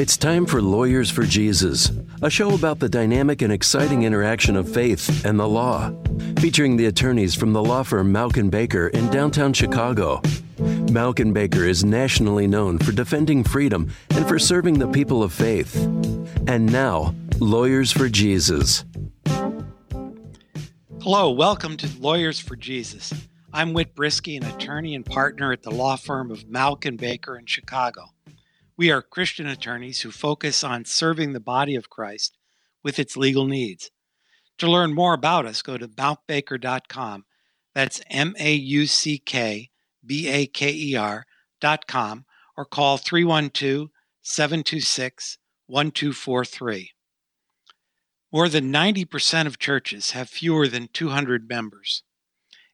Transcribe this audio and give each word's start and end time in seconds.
It's 0.00 0.16
time 0.16 0.46
for 0.46 0.62
Lawyers 0.62 1.10
for 1.10 1.24
Jesus, 1.24 1.92
a 2.22 2.30
show 2.30 2.54
about 2.54 2.78
the 2.78 2.88
dynamic 2.88 3.42
and 3.42 3.52
exciting 3.52 4.04
interaction 4.04 4.56
of 4.56 4.66
faith 4.66 5.26
and 5.26 5.38
the 5.38 5.46
law, 5.46 5.92
featuring 6.38 6.78
the 6.78 6.86
attorneys 6.86 7.34
from 7.34 7.52
the 7.52 7.62
law 7.62 7.82
firm 7.82 8.10
Mauck 8.10 8.50
Baker 8.50 8.88
in 8.88 9.10
downtown 9.10 9.52
Chicago. 9.52 10.22
Mauck 10.56 11.34
Baker 11.34 11.66
is 11.66 11.84
nationally 11.84 12.46
known 12.46 12.78
for 12.78 12.92
defending 12.92 13.44
freedom 13.44 13.92
and 14.12 14.26
for 14.26 14.38
serving 14.38 14.78
the 14.78 14.88
people 14.88 15.22
of 15.22 15.34
faith. 15.34 15.76
And 16.46 16.72
now, 16.72 17.14
Lawyers 17.38 17.92
for 17.92 18.08
Jesus. 18.08 18.86
Hello, 21.02 21.30
welcome 21.30 21.76
to 21.76 21.90
Lawyers 22.00 22.40
for 22.40 22.56
Jesus. 22.56 23.12
I'm 23.52 23.74
Whit 23.74 23.94
Brisky, 23.94 24.38
an 24.38 24.48
attorney 24.48 24.94
and 24.94 25.04
partner 25.04 25.52
at 25.52 25.62
the 25.62 25.70
law 25.70 25.96
firm 25.96 26.30
of 26.30 26.46
Mauck 26.46 26.96
Baker 26.96 27.36
in 27.38 27.44
Chicago. 27.44 28.06
We 28.80 28.90
are 28.90 29.02
Christian 29.02 29.46
attorneys 29.46 30.00
who 30.00 30.10
focus 30.10 30.64
on 30.64 30.86
serving 30.86 31.34
the 31.34 31.38
body 31.38 31.74
of 31.74 31.90
Christ 31.90 32.38
with 32.82 32.98
its 32.98 33.14
legal 33.14 33.44
needs. 33.44 33.90
To 34.56 34.70
learn 34.70 34.94
more 34.94 35.12
about 35.12 35.44
us, 35.44 35.60
go 35.60 35.76
to 35.76 35.86
mauckbaker.com. 35.86 37.26
That's 37.74 38.00
M 38.08 38.34
A 38.38 38.54
U 38.54 38.86
C 38.86 39.18
K 39.18 39.68
B 40.02 40.28
A 40.28 40.46
K 40.46 40.72
E 40.72 40.96
R.com 40.96 42.24
or 42.56 42.64
call 42.64 42.96
312 42.96 43.90
726 44.22 45.36
1243. 45.66 46.92
More 48.32 48.48
than 48.48 48.72
90% 48.72 49.46
of 49.46 49.58
churches 49.58 50.12
have 50.12 50.30
fewer 50.30 50.66
than 50.66 50.88
200 50.94 51.46
members. 51.46 52.02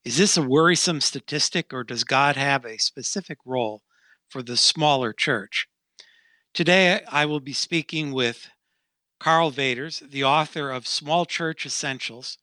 Is 0.05 0.19
this 0.19 0.37
a 0.37 0.43
worrisome 0.43 1.01
statistic, 1.01 1.75
or 1.75 1.83
does 1.83 2.05
God 2.05 2.37
have 2.37 2.65
a 2.65 2.79
specific 2.79 3.38
role 3.45 3.83
for 4.29 4.45
the 4.45 4.57
smaller 4.57 5.13
church? 5.13 5.66
Today, 6.56 7.02
I 7.12 7.27
will 7.27 7.41
be 7.41 7.52
speaking 7.52 8.12
with 8.12 8.48
Karl 9.20 9.52
Vaters, 9.52 10.01
the 10.01 10.24
author 10.24 10.71
of 10.71 10.87
Small 10.87 11.26
Church 11.26 11.66
Essentials 11.66 12.38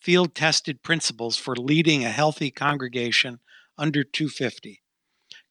Field 0.00 0.34
Tested 0.34 0.82
Principles 0.82 1.36
for 1.36 1.54
Leading 1.54 2.04
a 2.04 2.10
Healthy 2.10 2.50
Congregation 2.50 3.38
Under 3.78 4.02
250. 4.02 4.82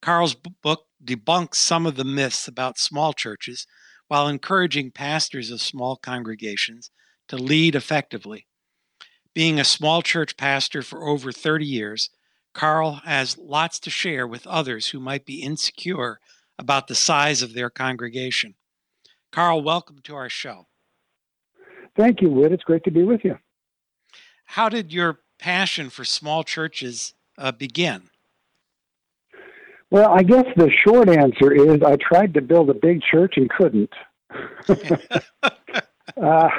Karl's 0.01 0.35
book 0.35 0.87
debunks 1.01 1.55
some 1.55 1.85
of 1.85 1.95
the 1.95 2.03
myths 2.03 2.49
about 2.49 2.77
small 2.77 3.13
churches 3.13 3.65
while 4.09 4.27
encouraging 4.27 4.91
pastors 4.91 5.49
of 5.49 5.61
small 5.61 5.95
congregations 5.95 6.91
to 7.29 7.37
lead 7.37 7.75
effectively. 7.75 8.45
Being 9.33 9.57
a 9.57 9.63
small 9.63 10.01
church 10.01 10.35
pastor 10.35 10.81
for 10.81 11.07
over 11.07 11.31
30 11.31 11.65
years, 11.65 12.09
Karl 12.53 13.03
has 13.05 13.37
lots 13.37 13.79
to 13.79 13.89
share 13.89 14.27
with 14.27 14.45
others 14.45 14.87
who 14.87 14.99
might 14.99 15.25
be 15.25 15.41
insecure 15.41 16.19
about 16.61 16.87
the 16.87 16.95
size 16.95 17.41
of 17.41 17.53
their 17.53 17.69
congregation. 17.69 18.53
Karl, 19.31 19.61
welcome 19.63 19.99
to 20.03 20.15
our 20.15 20.29
show. 20.29 20.67
Thank 21.97 22.21
you, 22.21 22.29
Whit. 22.29 22.53
It's 22.53 22.63
great 22.63 22.83
to 22.83 22.91
be 22.91 23.03
with 23.03 23.25
you. 23.25 23.37
How 24.45 24.69
did 24.69 24.93
your 24.93 25.19
passion 25.39 25.89
for 25.89 26.05
small 26.05 26.43
churches 26.43 27.15
uh, 27.37 27.51
begin? 27.51 28.03
Well, 29.89 30.09
I 30.11 30.21
guess 30.23 30.45
the 30.55 30.69
short 30.85 31.09
answer 31.09 31.51
is 31.51 31.81
I 31.83 31.97
tried 31.97 32.33
to 32.35 32.41
build 32.41 32.69
a 32.69 32.75
big 32.75 33.01
church 33.01 33.33
and 33.37 33.49
couldn't. 33.49 33.91
uh, 36.21 36.49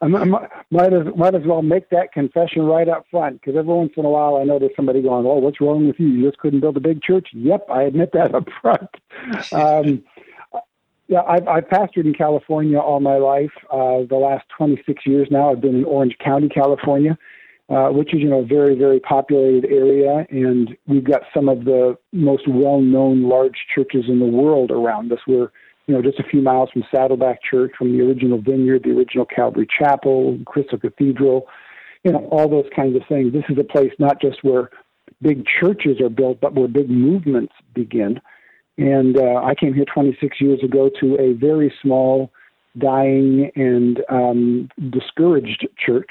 I 0.00 0.06
might 0.06 0.92
as 0.92 1.06
might 1.16 1.34
as 1.34 1.42
well 1.44 1.62
make 1.62 1.90
that 1.90 2.12
confession 2.12 2.62
right 2.62 2.88
up 2.88 3.06
front 3.10 3.40
because 3.40 3.56
every 3.56 3.74
once 3.74 3.92
in 3.96 4.04
a 4.04 4.10
while 4.10 4.36
I 4.36 4.44
notice 4.44 4.70
somebody 4.76 5.02
going, 5.02 5.26
"Oh, 5.26 5.38
what's 5.38 5.60
wrong 5.60 5.86
with 5.86 5.98
you? 5.98 6.06
You 6.06 6.26
just 6.26 6.38
couldn't 6.38 6.60
build 6.60 6.76
a 6.76 6.80
big 6.80 7.02
church." 7.02 7.28
Yep, 7.32 7.66
I 7.68 7.82
admit 7.82 8.12
that 8.12 8.34
up 8.34 8.46
front. 8.62 8.90
Um, 9.52 10.04
yeah, 11.08 11.22
I've, 11.22 11.48
I've 11.48 11.64
pastored 11.64 12.04
in 12.04 12.14
California 12.14 12.78
all 12.78 13.00
my 13.00 13.16
life. 13.16 13.50
Uh, 13.72 14.04
the 14.08 14.20
last 14.20 14.44
26 14.56 15.06
years 15.06 15.28
now, 15.30 15.50
I've 15.50 15.60
been 15.60 15.76
in 15.76 15.84
Orange 15.84 16.16
County, 16.22 16.50
California, 16.50 17.16
uh, 17.70 17.88
which 17.88 18.14
is 18.14 18.20
you 18.20 18.28
know 18.28 18.40
a 18.40 18.46
very 18.46 18.76
very 18.76 19.00
populated 19.00 19.64
area, 19.64 20.26
and 20.30 20.76
we've 20.86 21.04
got 21.04 21.22
some 21.34 21.48
of 21.48 21.64
the 21.64 21.96
most 22.12 22.46
well-known 22.46 23.28
large 23.28 23.56
churches 23.74 24.04
in 24.06 24.20
the 24.20 24.26
world 24.26 24.70
around 24.70 25.10
us. 25.12 25.20
We're 25.26 25.50
you 25.88 25.94
know, 25.94 26.02
just 26.02 26.20
a 26.20 26.22
few 26.22 26.42
miles 26.42 26.68
from 26.70 26.84
Saddleback 26.94 27.42
Church, 27.42 27.72
from 27.76 27.96
the 27.96 28.04
original 28.04 28.40
vineyard, 28.40 28.82
the 28.84 28.90
original 28.90 29.24
Calvary 29.24 29.66
Chapel, 29.66 30.38
Crystal 30.44 30.78
Cathedral, 30.78 31.46
you 32.04 32.12
know, 32.12 32.28
all 32.30 32.48
those 32.48 32.66
kinds 32.76 32.94
of 32.94 33.02
things. 33.08 33.32
This 33.32 33.44
is 33.48 33.56
a 33.58 33.64
place 33.64 33.90
not 33.98 34.20
just 34.20 34.44
where 34.44 34.68
big 35.22 35.44
churches 35.46 35.98
are 36.02 36.10
built, 36.10 36.40
but 36.42 36.54
where 36.54 36.68
big 36.68 36.90
movements 36.90 37.54
begin. 37.74 38.20
And 38.76 39.16
uh, 39.18 39.42
I 39.42 39.54
came 39.54 39.72
here 39.72 39.86
26 39.92 40.40
years 40.42 40.62
ago 40.62 40.90
to 41.00 41.16
a 41.18 41.32
very 41.32 41.72
small, 41.82 42.30
dying, 42.76 43.50
and 43.56 44.00
um, 44.10 44.68
discouraged 44.90 45.66
church. 45.84 46.10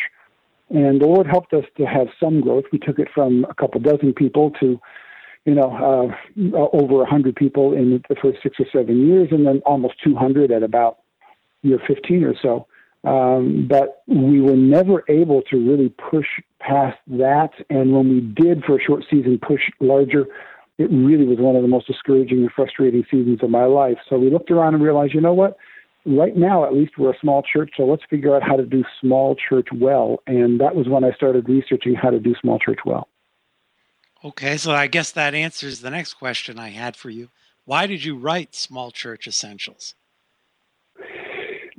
And 0.72 1.00
the 1.00 1.06
Lord 1.06 1.28
helped 1.28 1.54
us 1.54 1.64
to 1.78 1.86
have 1.86 2.08
some 2.20 2.42
growth. 2.42 2.66
We 2.74 2.80
took 2.80 2.98
it 2.98 3.10
from 3.14 3.46
a 3.48 3.54
couple 3.54 3.80
dozen 3.80 4.14
people 4.14 4.52
to 4.60 4.80
you 5.48 5.56
know, 5.56 6.14
uh, 6.52 6.58
over 6.74 6.96
100 6.96 7.34
people 7.38 7.72
in 7.72 8.04
the 8.10 8.16
first 8.22 8.40
six 8.44 8.58
or 8.60 8.66
seven 8.72 9.08
years, 9.08 9.30
and 9.32 9.48
then 9.48 9.62
almost 9.66 9.94
200 10.04 10.52
at 10.52 10.62
about 10.62 10.98
year 11.62 11.80
15 11.88 12.24
or 12.26 12.34
so. 12.42 12.68
Um, 13.10 13.66
but 13.70 14.04
we 14.08 14.42
were 14.42 14.58
never 14.58 15.06
able 15.08 15.42
to 15.44 15.56
really 15.56 15.88
push 16.12 16.26
past 16.60 16.98
that. 17.08 17.52
And 17.70 17.94
when 17.94 18.10
we 18.10 18.20
did, 18.20 18.66
for 18.66 18.78
a 18.78 18.84
short 18.84 19.06
season, 19.10 19.40
push 19.42 19.62
larger, 19.80 20.26
it 20.78 20.92
really 20.92 21.26
was 21.26 21.38
one 21.40 21.56
of 21.56 21.62
the 21.62 21.70
most 21.70 21.88
discouraging 21.88 22.40
and 22.40 22.52
frustrating 22.54 23.06
seasons 23.10 23.40
of 23.42 23.50
my 23.50 23.64
life. 23.64 23.98
So 24.10 24.18
we 24.18 24.30
looked 24.30 24.52
around 24.52 24.74
and 24.74 24.84
realized, 24.84 25.14
you 25.14 25.22
know 25.22 25.34
what? 25.34 25.56
Right 26.06 26.36
now, 26.36 26.66
at 26.66 26.74
least, 26.74 26.98
we're 26.98 27.14
a 27.14 27.20
small 27.22 27.42
church, 27.42 27.72
so 27.78 27.84
let's 27.84 28.04
figure 28.10 28.36
out 28.36 28.44
how 28.44 28.58
to 28.58 28.66
do 28.66 28.84
small 29.00 29.36
church 29.36 29.68
well. 29.74 30.22
And 30.28 30.60
that 30.60 30.76
was 30.76 30.90
when 30.90 31.06
I 31.06 31.12
started 31.14 31.48
researching 31.48 31.96
how 31.96 32.10
to 32.10 32.20
do 32.20 32.36
small 32.42 32.60
church 32.60 32.80
well. 32.86 33.08
Okay, 34.28 34.58
so 34.58 34.74
I 34.74 34.88
guess 34.88 35.12
that 35.12 35.34
answers 35.34 35.80
the 35.80 35.90
next 35.90 36.16
question 36.16 36.60
I 36.60 36.68
had 36.68 36.98
for 36.98 37.10
you. 37.10 37.30
Why 37.64 37.88
did 37.88 38.04
you 38.04 38.18
write 38.18 38.56
Small 38.56 38.92
Church 38.92 39.26
Essentials? 39.26 39.96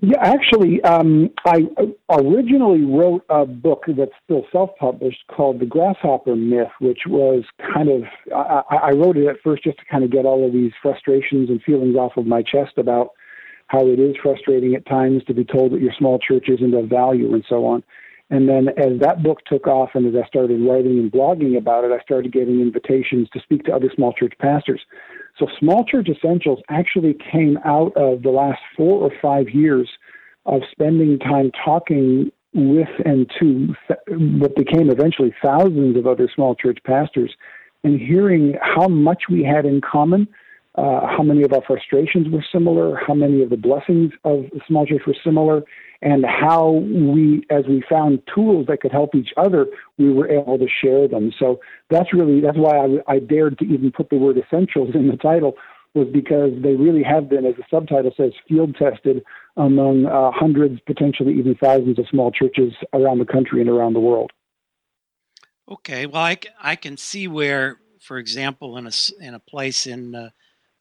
Yeah, 0.00 0.16
actually, 0.20 0.80
um, 0.80 1.28
I 1.44 1.66
originally 2.10 2.86
wrote 2.86 3.22
a 3.28 3.44
book 3.44 3.84
that's 3.88 4.12
still 4.24 4.46
self-published 4.50 5.24
called 5.30 5.60
"The 5.60 5.66
Grasshopper 5.66 6.36
Myth," 6.36 6.70
which 6.80 7.00
was 7.06 7.44
kind 7.74 7.90
of 7.90 8.04
I, 8.34 8.62
I 8.76 8.90
wrote 8.92 9.18
it 9.18 9.26
at 9.26 9.42
first 9.44 9.64
just 9.64 9.76
to 9.80 9.84
kind 9.84 10.02
of 10.02 10.10
get 10.10 10.24
all 10.24 10.46
of 10.46 10.54
these 10.54 10.72
frustrations 10.80 11.50
and 11.50 11.62
feelings 11.62 11.96
off 11.96 12.16
of 12.16 12.26
my 12.26 12.40
chest 12.40 12.78
about 12.78 13.10
how 13.66 13.86
it 13.86 13.98
is 13.98 14.16
frustrating 14.22 14.74
at 14.74 14.86
times 14.86 15.22
to 15.24 15.34
be 15.34 15.44
told 15.44 15.72
that 15.72 15.82
your 15.82 15.92
small 15.98 16.18
church 16.18 16.48
isn't 16.48 16.72
of 16.72 16.88
value 16.88 17.34
and 17.34 17.44
so 17.46 17.66
on. 17.66 17.82
And 18.30 18.48
then 18.48 18.68
as 18.68 19.00
that 19.00 19.22
book 19.22 19.38
took 19.46 19.66
off 19.66 19.90
and 19.94 20.06
as 20.06 20.22
I 20.22 20.26
started 20.26 20.60
writing 20.60 20.98
and 20.98 21.10
blogging 21.10 21.56
about 21.56 21.84
it, 21.84 21.92
I 21.92 22.00
started 22.02 22.32
getting 22.32 22.60
invitations 22.60 23.28
to 23.32 23.40
speak 23.40 23.64
to 23.64 23.74
other 23.74 23.90
small 23.94 24.12
church 24.12 24.34
pastors. 24.38 24.80
So 25.38 25.46
Small 25.58 25.84
Church 25.84 26.08
Essentials 26.08 26.60
actually 26.68 27.16
came 27.32 27.58
out 27.64 27.96
of 27.96 28.22
the 28.22 28.30
last 28.30 28.60
four 28.76 29.00
or 29.00 29.10
five 29.22 29.48
years 29.50 29.88
of 30.46 30.62
spending 30.70 31.18
time 31.18 31.52
talking 31.64 32.30
with 32.54 32.88
and 33.04 33.30
to 33.38 33.74
what 34.08 34.56
became 34.56 34.90
eventually 34.90 35.34
thousands 35.42 35.96
of 35.96 36.06
other 36.06 36.28
small 36.34 36.54
church 36.54 36.78
pastors 36.84 37.34
and 37.84 38.00
hearing 38.00 38.54
how 38.60 38.88
much 38.88 39.24
we 39.30 39.44
had 39.44 39.64
in 39.64 39.80
common, 39.80 40.26
uh, 40.78 41.06
how 41.08 41.24
many 41.24 41.42
of 41.42 41.52
our 41.52 41.62
frustrations 41.66 42.28
were 42.28 42.44
similar, 42.52 42.96
how 43.04 43.14
many 43.14 43.42
of 43.42 43.50
the 43.50 43.56
blessings 43.56 44.12
of 44.24 44.44
the 44.52 44.60
small 44.68 44.86
church 44.86 45.02
were 45.06 45.16
similar, 45.24 45.62
and 46.02 46.24
how 46.24 46.70
we, 46.70 47.44
as 47.50 47.64
we 47.68 47.82
found 47.90 48.22
tools 48.32 48.66
that 48.68 48.80
could 48.80 48.92
help 48.92 49.14
each 49.16 49.30
other, 49.36 49.66
we 49.98 50.12
were 50.12 50.28
able 50.28 50.56
to 50.56 50.68
share 50.68 51.08
them. 51.08 51.32
So 51.36 51.58
that's 51.90 52.14
really 52.14 52.40
that's 52.40 52.56
why 52.56 52.76
I, 52.76 53.14
I 53.14 53.18
dared 53.18 53.58
to 53.58 53.64
even 53.64 53.90
put 53.90 54.10
the 54.10 54.16
word 54.16 54.38
essentials 54.38 54.90
in 54.94 55.08
the 55.08 55.16
title 55.16 55.56
was 55.94 56.06
because 56.12 56.52
they 56.62 56.74
really 56.74 57.02
have 57.02 57.28
been, 57.28 57.44
as 57.44 57.56
the 57.56 57.64
subtitle 57.68 58.12
says, 58.16 58.32
field 58.46 58.76
tested 58.76 59.24
among 59.56 60.06
uh, 60.06 60.30
hundreds, 60.30 60.78
potentially 60.86 61.34
even 61.34 61.56
thousands 61.56 61.98
of 61.98 62.06
small 62.08 62.30
churches 62.30 62.72
around 62.92 63.18
the 63.18 63.24
country 63.24 63.60
and 63.60 63.70
around 63.70 63.94
the 63.94 64.00
world. 64.00 64.30
Okay, 65.68 66.06
well, 66.06 66.22
I, 66.22 66.38
I 66.62 66.76
can 66.76 66.96
see 66.96 67.26
where, 67.26 67.78
for 68.00 68.18
example, 68.18 68.76
in 68.76 68.86
a 68.86 68.92
in 69.20 69.34
a 69.34 69.40
place 69.40 69.86
in 69.86 70.14
uh, 70.14 70.30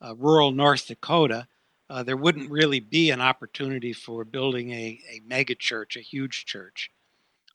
uh, 0.01 0.15
rural 0.15 0.51
North 0.51 0.87
Dakota 0.87 1.47
uh, 1.89 2.03
there 2.03 2.17
wouldn't 2.17 2.51
really 2.51 2.79
be 2.79 3.11
an 3.11 3.21
opportunity 3.21 3.93
for 3.93 4.25
building 4.25 4.71
a, 4.71 4.99
a 5.09 5.21
mega 5.25 5.55
church, 5.55 5.95
a 5.95 6.01
huge 6.01 6.45
church, 6.45 6.91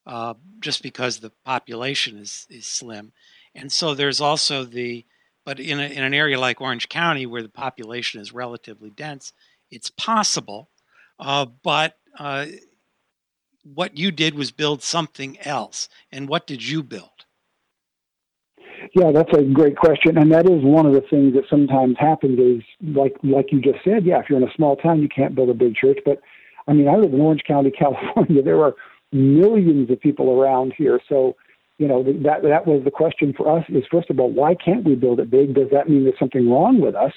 uh, 0.07 0.33
just 0.59 0.81
because 0.81 1.19
the 1.19 1.31
population 1.45 2.17
is, 2.17 2.47
is 2.49 2.65
slim. 2.65 3.11
And 3.53 3.71
so 3.71 3.93
there's 3.93 4.21
also 4.21 4.63
the, 4.63 5.05
but 5.45 5.59
in, 5.59 5.79
a, 5.79 5.83
in 5.83 6.03
an 6.03 6.13
area 6.13 6.39
like 6.39 6.61
Orange 6.61 6.89
County 6.89 7.25
where 7.25 7.43
the 7.43 7.49
population 7.49 8.19
is 8.21 8.33
relatively 8.33 8.89
dense, 8.89 9.33
it's 9.69 9.91
possible. 9.91 10.69
Uh, 11.19 11.45
but 11.45 11.97
uh, 12.17 12.47
what 13.63 13.97
you 13.97 14.09
did 14.09 14.33
was 14.33 14.51
build 14.51 14.81
something 14.81 15.39
else. 15.41 15.89
And 16.11 16.27
what 16.27 16.47
did 16.47 16.67
you 16.67 16.81
build? 16.81 17.09
Yeah, 18.93 19.11
that's 19.11 19.31
a 19.33 19.43
great 19.43 19.77
question, 19.77 20.17
and 20.17 20.31
that 20.31 20.45
is 20.45 20.63
one 20.63 20.85
of 20.85 20.93
the 20.93 21.01
things 21.01 21.33
that 21.33 21.43
sometimes 21.49 21.95
happens. 21.99 22.39
Is 22.39 22.63
like 22.95 23.15
like 23.23 23.51
you 23.51 23.61
just 23.61 23.83
said, 23.83 24.05
yeah, 24.05 24.19
if 24.19 24.29
you're 24.29 24.41
in 24.41 24.47
a 24.47 24.53
small 24.55 24.75
town, 24.75 25.01
you 25.01 25.09
can't 25.09 25.35
build 25.35 25.49
a 25.49 25.53
big 25.53 25.75
church. 25.75 25.99
But 26.05 26.19
I 26.67 26.73
mean, 26.73 26.87
I 26.87 26.95
live 26.95 27.13
in 27.13 27.21
Orange 27.21 27.43
County, 27.47 27.71
California. 27.77 28.41
There 28.43 28.61
are 28.61 28.75
millions 29.11 29.89
of 29.89 29.99
people 30.01 30.39
around 30.39 30.73
here, 30.77 30.99
so 31.07 31.35
you 31.77 31.87
know 31.87 32.03
that 32.03 32.41
that 32.43 32.67
was 32.67 32.83
the 32.83 32.91
question 32.91 33.33
for 33.35 33.57
us. 33.57 33.65
Is 33.69 33.83
first 33.89 34.09
of 34.09 34.19
all, 34.19 34.31
why 34.31 34.55
can't 34.55 34.83
we 34.83 34.95
build 34.95 35.19
it 35.19 35.31
big? 35.31 35.55
Does 35.55 35.69
that 35.71 35.89
mean 35.89 36.03
there's 36.03 36.19
something 36.19 36.49
wrong 36.49 36.81
with 36.81 36.95
us? 36.95 37.13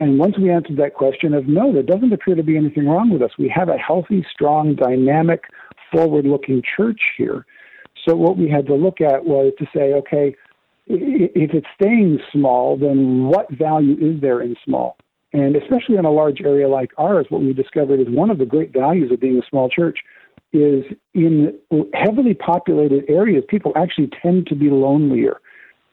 And 0.00 0.18
once 0.18 0.36
we 0.36 0.50
answered 0.50 0.78
that 0.78 0.94
question 0.94 1.32
of 1.32 1.46
no, 1.46 1.72
there 1.72 1.84
doesn't 1.84 2.12
appear 2.12 2.34
to 2.34 2.42
be 2.42 2.56
anything 2.56 2.88
wrong 2.88 3.10
with 3.10 3.22
us. 3.22 3.30
We 3.38 3.48
have 3.54 3.68
a 3.68 3.76
healthy, 3.76 4.26
strong, 4.32 4.74
dynamic, 4.74 5.44
forward-looking 5.92 6.62
church 6.76 7.00
here. 7.16 7.46
So 8.08 8.16
what 8.16 8.36
we 8.36 8.50
had 8.50 8.66
to 8.66 8.74
look 8.74 9.00
at 9.00 9.24
was 9.24 9.52
to 9.60 9.66
say, 9.72 9.92
okay 9.92 10.34
if 10.86 11.54
it's 11.54 11.66
staying 11.74 12.18
small, 12.32 12.76
then 12.76 13.24
what 13.24 13.50
value 13.50 13.96
is 14.00 14.20
there 14.20 14.40
in 14.40 14.56
small? 14.64 14.96
And 15.32 15.56
especially 15.56 15.96
in 15.96 16.04
a 16.04 16.10
large 16.10 16.40
area 16.42 16.68
like 16.68 16.92
ours, 16.98 17.26
what 17.30 17.40
we 17.40 17.52
discovered 17.52 18.00
is 18.00 18.06
one 18.08 18.30
of 18.30 18.38
the 18.38 18.44
great 18.44 18.72
values 18.72 19.10
of 19.10 19.20
being 19.20 19.38
a 19.38 19.48
small 19.48 19.68
church 19.70 20.00
is 20.52 20.84
in 21.14 21.58
heavily 21.94 22.34
populated 22.34 23.04
areas, 23.08 23.42
people 23.48 23.72
actually 23.74 24.10
tend 24.20 24.46
to 24.48 24.54
be 24.54 24.68
lonelier 24.68 25.40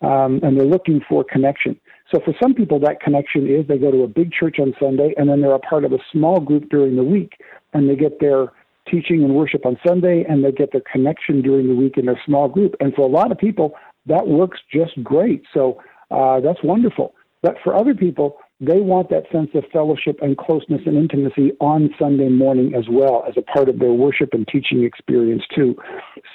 um, 0.01 0.39
and 0.43 0.57
they're 0.57 0.65
looking 0.65 1.01
for 1.07 1.23
connection. 1.23 1.79
So 2.11 2.19
for 2.25 2.33
some 2.41 2.53
people, 2.53 2.79
that 2.79 2.99
connection 2.99 3.47
is 3.47 3.67
they 3.67 3.77
go 3.77 3.91
to 3.91 4.03
a 4.03 4.07
big 4.07 4.31
church 4.31 4.57
on 4.59 4.73
Sunday 4.79 5.13
and 5.17 5.29
then 5.29 5.41
they're 5.41 5.53
a 5.53 5.59
part 5.59 5.85
of 5.85 5.93
a 5.93 5.99
small 6.11 6.39
group 6.39 6.69
during 6.69 6.95
the 6.95 7.03
week 7.03 7.33
and 7.73 7.89
they 7.89 7.95
get 7.95 8.19
their 8.19 8.51
teaching 8.89 9.23
and 9.23 9.35
worship 9.35 9.65
on 9.65 9.77
Sunday 9.85 10.25
and 10.27 10.43
they 10.43 10.51
get 10.51 10.71
their 10.71 10.81
connection 10.91 11.41
during 11.41 11.67
the 11.67 11.75
week 11.75 11.97
in 11.97 12.05
their 12.05 12.19
small 12.25 12.49
group. 12.49 12.75
And 12.79 12.93
for 12.93 13.01
a 13.01 13.11
lot 13.11 13.31
of 13.31 13.37
people, 13.37 13.75
that 14.05 14.27
works 14.27 14.59
just 14.71 15.03
great. 15.03 15.43
So 15.53 15.81
uh, 16.11 16.39
that's 16.39 16.63
wonderful. 16.63 17.13
But 17.41 17.55
for 17.63 17.75
other 17.75 17.93
people, 17.93 18.37
they 18.59 18.81
want 18.81 19.09
that 19.09 19.23
sense 19.31 19.49
of 19.53 19.63
fellowship 19.71 20.19
and 20.21 20.37
closeness 20.37 20.81
and 20.85 20.97
intimacy 20.97 21.51
on 21.61 21.89
Sunday 21.97 22.27
morning 22.27 22.73
as 22.75 22.85
well 22.89 23.23
as 23.27 23.35
a 23.37 23.41
part 23.41 23.69
of 23.69 23.79
their 23.79 23.93
worship 23.93 24.29
and 24.33 24.45
teaching 24.47 24.83
experience 24.83 25.43
too. 25.55 25.75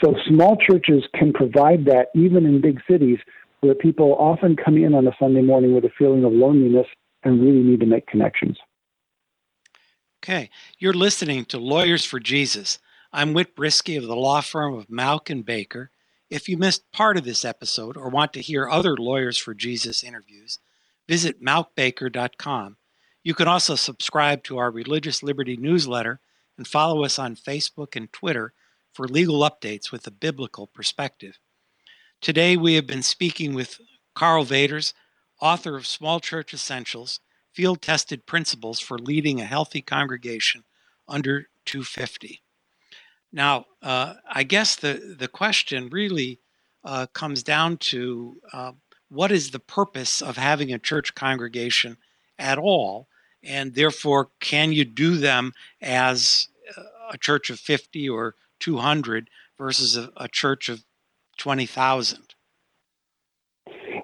So 0.03 0.15
small 0.27 0.57
churches 0.57 1.05
can 1.15 1.33
provide 1.33 1.85
that 1.85 2.07
even 2.15 2.47
in 2.47 2.63
big 2.63 2.81
cities 2.91 3.19
where 3.61 3.75
people 3.75 4.15
often 4.19 4.57
come 4.57 4.79
in 4.79 4.95
on 4.95 5.07
a 5.07 5.13
Sunday 5.19 5.43
morning 5.43 5.75
with 5.75 5.85
a 5.85 5.91
feeling 5.99 6.25
of 6.25 6.33
loneliness 6.33 6.87
and 7.25 7.43
really 7.43 7.63
need 7.63 7.81
to 7.81 7.87
make 7.87 8.07
connections. 8.07 8.57
Okay, 10.23 10.49
you're 10.79 10.95
listening 10.95 11.45
to 11.47 11.59
Lawyers 11.59 12.05
for 12.05 12.19
Jesus. 12.19 12.79
I'm 13.13 13.35
Whit 13.35 13.55
Brisky 13.55 13.99
of 13.99 14.05
the 14.05 14.17
law 14.17 14.41
firm 14.41 14.75
of 14.75 14.89
Mauck 14.89 15.29
and 15.29 15.45
Baker. 15.45 15.91
If 16.31 16.49
you 16.49 16.57
missed 16.57 16.91
part 16.93 17.17
of 17.17 17.25
this 17.25 17.45
episode 17.45 17.97
or 17.97 18.09
want 18.09 18.33
to 18.33 18.41
hear 18.41 18.69
other 18.69 18.97
Lawyers 18.97 19.37
for 19.37 19.55
Jesus 19.55 20.03
interviews, 20.03 20.59
visit 21.07 21.43
mauckbaker.com. 21.43 22.77
You 23.23 23.35
can 23.35 23.49
also 23.49 23.75
subscribe 23.75 24.43
to 24.45 24.59
our 24.59 24.71
Religious 24.71 25.23
Liberty 25.23 25.57
newsletter 25.57 26.21
and 26.57 26.67
follow 26.67 27.05
us 27.05 27.19
on 27.19 27.37
Facebook 27.37 27.97
and 27.97 28.13
Twitter 28.13 28.53
for 28.93 29.09
legal 29.09 29.41
updates 29.41 29.91
with 29.91 30.07
a 30.07 30.13
biblical 30.13 30.67
perspective. 30.67 31.39
Today 32.21 32.57
we 32.57 32.75
have 32.75 32.87
been 32.87 33.03
speaking 33.03 33.55
with 33.55 33.81
Karl 34.15 34.45
Vaters, 34.45 34.93
author 35.41 35.77
of 35.77 35.87
Small 35.87 36.21
Church 36.21 36.55
Essentials 36.55 37.21
Field 37.53 37.83
Tested 37.83 38.27
Principles 38.27 38.81
for 38.81 38.99
Leading 38.99 39.41
a 39.41 39.45
Healthy 39.45 39.83
Congregation 39.83 40.65
Under 41.07 41.49
250. 41.67 42.44
Now, 43.35 43.67
uh, 43.83 44.15
I 44.33 44.45
guess 44.45 44.77
the, 44.77 45.17
the 45.19 45.27
question 45.27 45.89
really 45.91 46.39
uh, 46.85 47.09
comes 47.13 47.43
down 47.43 47.79
to 47.79 48.37
uh, 48.53 48.73
what 49.09 49.33
is 49.33 49.51
the 49.51 49.59
purpose 49.59 50.23
of 50.23 50.37
having 50.37 50.73
a 50.73 50.79
church 50.79 51.17
congregation 51.17 51.97
at 52.39 52.59
all? 52.59 53.09
And 53.43 53.75
therefore, 53.75 54.31
can 54.39 54.73
you 54.73 54.85
do 54.85 55.17
them 55.17 55.53
as 55.83 56.47
a 57.11 57.19
church 57.19 57.51
of 57.51 57.59
50 57.59 58.09
or 58.09 58.37
200 58.61 59.29
versus 59.59 59.97
a, 59.97 60.13
a 60.17 60.29
church 60.29 60.69
of 60.69 60.85
20,000? 61.39 62.35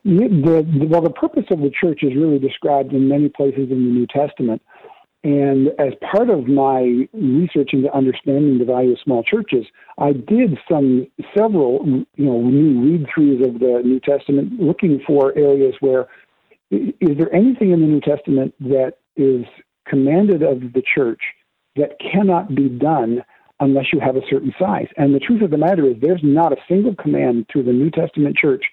The, 0.05 0.11
the, 0.13 0.87
well, 0.87 1.03
the 1.03 1.11
purpose 1.11 1.45
of 1.51 1.61
the 1.61 1.71
church 1.71 2.03
is 2.03 2.17
really 2.17 2.41
described 2.41 2.93
in 2.93 3.07
many 3.07 3.29
places 3.29 3.71
in 3.71 3.85
the 3.85 3.93
New 3.93 4.09
Testament. 4.09 4.61
And 5.23 5.69
as 5.79 5.93
part 6.01 6.31
of 6.31 6.47
my 6.47 7.07
research 7.13 7.71
into 7.73 7.95
understanding 7.95 8.59
the 8.59 8.65
value 8.65 8.93
of 8.93 8.99
small 9.05 9.23
churches, 9.23 9.67
I 9.99 10.13
did 10.13 10.59
some 10.71 11.07
several, 11.37 11.85
you 12.17 12.25
know, 12.25 12.41
new 12.41 12.81
read 12.81 13.07
throughs 13.07 13.47
of 13.47 13.61
the 13.61 13.83
New 13.85 14.01
Testament, 14.01 14.59
looking 14.59 15.01
for 15.07 15.37
areas 15.37 15.75
where 15.81 16.09
is 16.71 17.19
there 17.19 17.35
anything 17.35 17.73
in 17.73 17.81
the 17.81 17.87
New 17.87 18.01
Testament 18.01 18.55
that 18.61 18.95
is 19.17 19.45
commanded 19.87 20.43
of 20.43 20.73
the 20.73 20.83
church 20.83 21.21
that 21.77 21.99
cannot 22.01 22.55
be 22.55 22.69
done 22.69 23.23
unless 23.59 23.93
you 23.93 24.01
have 24.01 24.17
a 24.17 24.23
certain 24.31 24.55
size? 24.59 24.87
And 24.97 25.15
the 25.15 25.21
truth 25.21 25.43
of 25.43 25.51
the 25.51 25.59
matter 25.59 25.87
is, 25.87 25.97
there's 26.01 26.23
not 26.23 26.53
a 26.53 26.63
single 26.67 26.95
command 26.95 27.47
to 27.53 27.63
the 27.63 27.73
New 27.73 27.91
Testament 27.91 28.37
church 28.37 28.65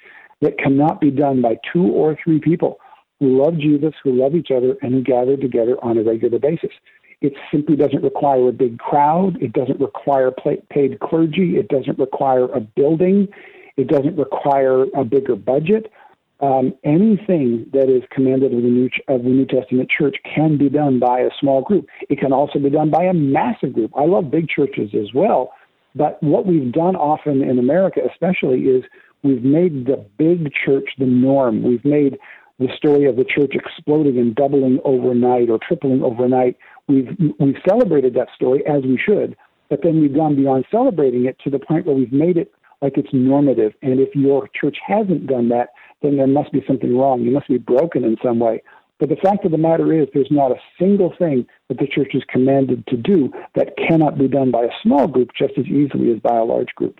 that 0.41 0.57
cannot 0.59 1.01
be 1.01 1.11
done 1.11 1.41
by 1.41 1.57
two 1.73 1.87
or 1.87 2.17
three 2.23 2.39
people 2.39 2.79
who 3.19 3.43
love 3.43 3.57
Jesus, 3.57 3.93
who 4.03 4.13
love 4.13 4.35
each 4.35 4.51
other, 4.55 4.75
and 4.81 4.93
who 4.93 5.01
gather 5.01 5.37
together 5.37 5.75
on 5.83 5.97
a 5.97 6.03
regular 6.03 6.39
basis. 6.39 6.71
It 7.19 7.33
simply 7.51 7.75
doesn't 7.75 8.03
require 8.03 8.49
a 8.49 8.51
big 8.51 8.77
crowd. 8.77 9.41
It 9.41 9.53
doesn't 9.53 9.79
require 9.79 10.31
paid 10.31 10.99
clergy. 10.99 11.57
It 11.57 11.67
doesn't 11.67 11.97
require 11.97 12.45
a 12.45 12.59
building. 12.59 13.27
It 13.75 13.87
doesn't 13.87 14.17
require 14.17 14.85
a 14.95 15.03
bigger 15.03 15.35
budget. 15.35 15.91
Um, 16.39 16.75
anything 16.83 17.65
that 17.73 17.89
is 17.89 18.03
commanded 18.11 18.53
of 18.53 18.61
the, 18.61 18.67
New, 18.67 18.89
of 19.07 19.23
the 19.23 19.29
New 19.29 19.47
Testament 19.47 19.89
church 19.89 20.17
can 20.23 20.57
be 20.57 20.69
done 20.69 20.99
by 20.99 21.21
a 21.21 21.31
small 21.39 21.63
group. 21.63 21.87
It 22.09 22.19
can 22.19 22.31
also 22.31 22.59
be 22.59 22.69
done 22.69 22.91
by 22.91 23.05
a 23.05 23.13
massive 23.13 23.73
group. 23.73 23.91
I 23.95 24.05
love 24.05 24.29
big 24.29 24.47
churches 24.47 24.91
as 24.93 25.11
well, 25.15 25.53
but 25.95 26.21
what 26.21 26.45
we've 26.45 26.71
done 26.71 26.95
often 26.95 27.41
in 27.41 27.57
America, 27.57 28.01
especially, 28.07 28.61
is 28.61 28.83
we've 29.23 29.43
made 29.43 29.87
the 29.87 30.05
big 30.19 30.51
church 30.53 30.89
the 30.99 31.07
norm. 31.07 31.63
We've 31.63 31.83
made 31.83 32.19
the 32.59 32.69
story 32.75 33.05
of 33.05 33.15
the 33.15 33.23
church 33.23 33.53
exploding 33.53 34.17
and 34.17 34.35
doubling 34.35 34.79
overnight 34.83 35.49
or 35.49 35.59
tripling 35.59 36.03
overnight. 36.03 36.57
We've 36.87 37.09
we've 37.39 37.61
celebrated 37.67 38.13
that 38.15 38.29
story 38.35 38.65
as 38.65 38.83
we 38.83 38.97
should, 38.97 39.35
but 39.69 39.81
then 39.83 40.01
we've 40.01 40.15
gone 40.15 40.35
beyond 40.35 40.65
celebrating 40.71 41.25
it 41.25 41.37
to 41.43 41.49
the 41.49 41.59
point 41.59 41.85
where 41.85 41.95
we've 41.95 42.11
made 42.11 42.37
it 42.37 42.51
like 42.81 42.97
it's 42.97 43.13
normative. 43.13 43.73
And 43.81 43.99
if 43.99 44.15
your 44.15 44.47
church 44.59 44.77
hasn't 44.85 45.27
done 45.27 45.49
that, 45.49 45.69
then 46.01 46.17
there 46.17 46.27
must 46.27 46.51
be 46.51 46.63
something 46.67 46.95
wrong. 46.97 47.21
You 47.21 47.31
must 47.31 47.47
be 47.47 47.57
broken 47.57 48.03
in 48.03 48.17
some 48.23 48.39
way. 48.39 48.61
But 48.99 49.09
the 49.09 49.15
fact 49.15 49.45
of 49.45 49.51
the 49.51 49.57
matter 49.57 49.93
is, 49.93 50.07
there's 50.13 50.31
not 50.31 50.51
a 50.51 50.59
single 50.79 51.13
thing 51.17 51.45
that 51.69 51.77
the 51.77 51.87
church 51.87 52.15
is 52.15 52.23
commanded 52.27 52.85
to 52.87 52.97
do 52.97 53.31
that 53.55 53.77
cannot 53.77 54.17
be 54.17 54.27
done 54.27 54.49
by 54.49 54.63
a 54.63 54.71
small 54.81 55.07
group 55.07 55.29
just 55.37 55.53
as 55.57 55.65
easily 55.65 56.11
as 56.11 56.19
by 56.19 56.35
a 56.35 56.43
large 56.43 56.73
group. 56.75 56.99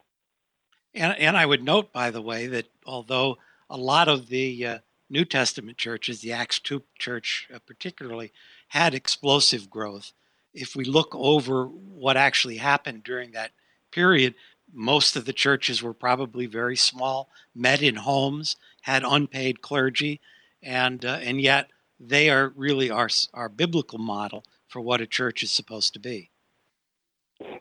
And, 0.94 1.18
and 1.18 1.36
I 1.36 1.46
would 1.46 1.64
note, 1.64 1.92
by 1.94 2.12
the 2.12 2.22
way, 2.22 2.48
that 2.48 2.68
although 2.86 3.38
a 3.70 3.78
lot 3.78 4.08
of 4.08 4.28
the 4.28 4.66
uh, 4.66 4.78
New 5.10 5.26
Testament 5.26 5.78
churches, 5.78 6.22
the 6.22 6.34
Acts 6.34 6.60
2 6.60 6.84
church 7.00 7.48
uh, 7.54 7.60
particularly, 7.66 8.32
had 8.70 8.94
explosive 8.94 9.70
growth. 9.70 10.12
If 10.54 10.76
we 10.76 10.86
look 10.86 11.10
over 11.14 11.66
what 11.66 12.18
actually 12.18 12.58
happened 12.58 13.04
during 13.04 13.32
that 13.32 13.52
period, 13.92 14.36
most 14.74 15.16
of 15.16 15.26
the 15.26 15.34
churches 15.34 15.82
were 15.82 15.94
probably 15.94 16.46
very 16.46 16.76
small, 16.76 17.30
met 17.56 17.82
in 17.82 17.96
homes, 17.96 18.58
had 18.82 19.04
unpaid 19.04 19.62
clergy, 19.62 20.20
and 20.62 21.06
uh, 21.06 21.20
and 21.22 21.40
yet 21.40 21.70
they 22.00 22.30
are 22.30 22.52
really 22.56 22.90
our 22.90 23.10
our 23.34 23.50
biblical 23.50 24.00
model 24.00 24.44
for 24.68 24.82
what 24.82 25.02
a 25.02 25.08
church 25.08 25.44
is 25.44 25.52
supposed 25.52 25.94
to 25.94 26.00
be. 26.00 26.32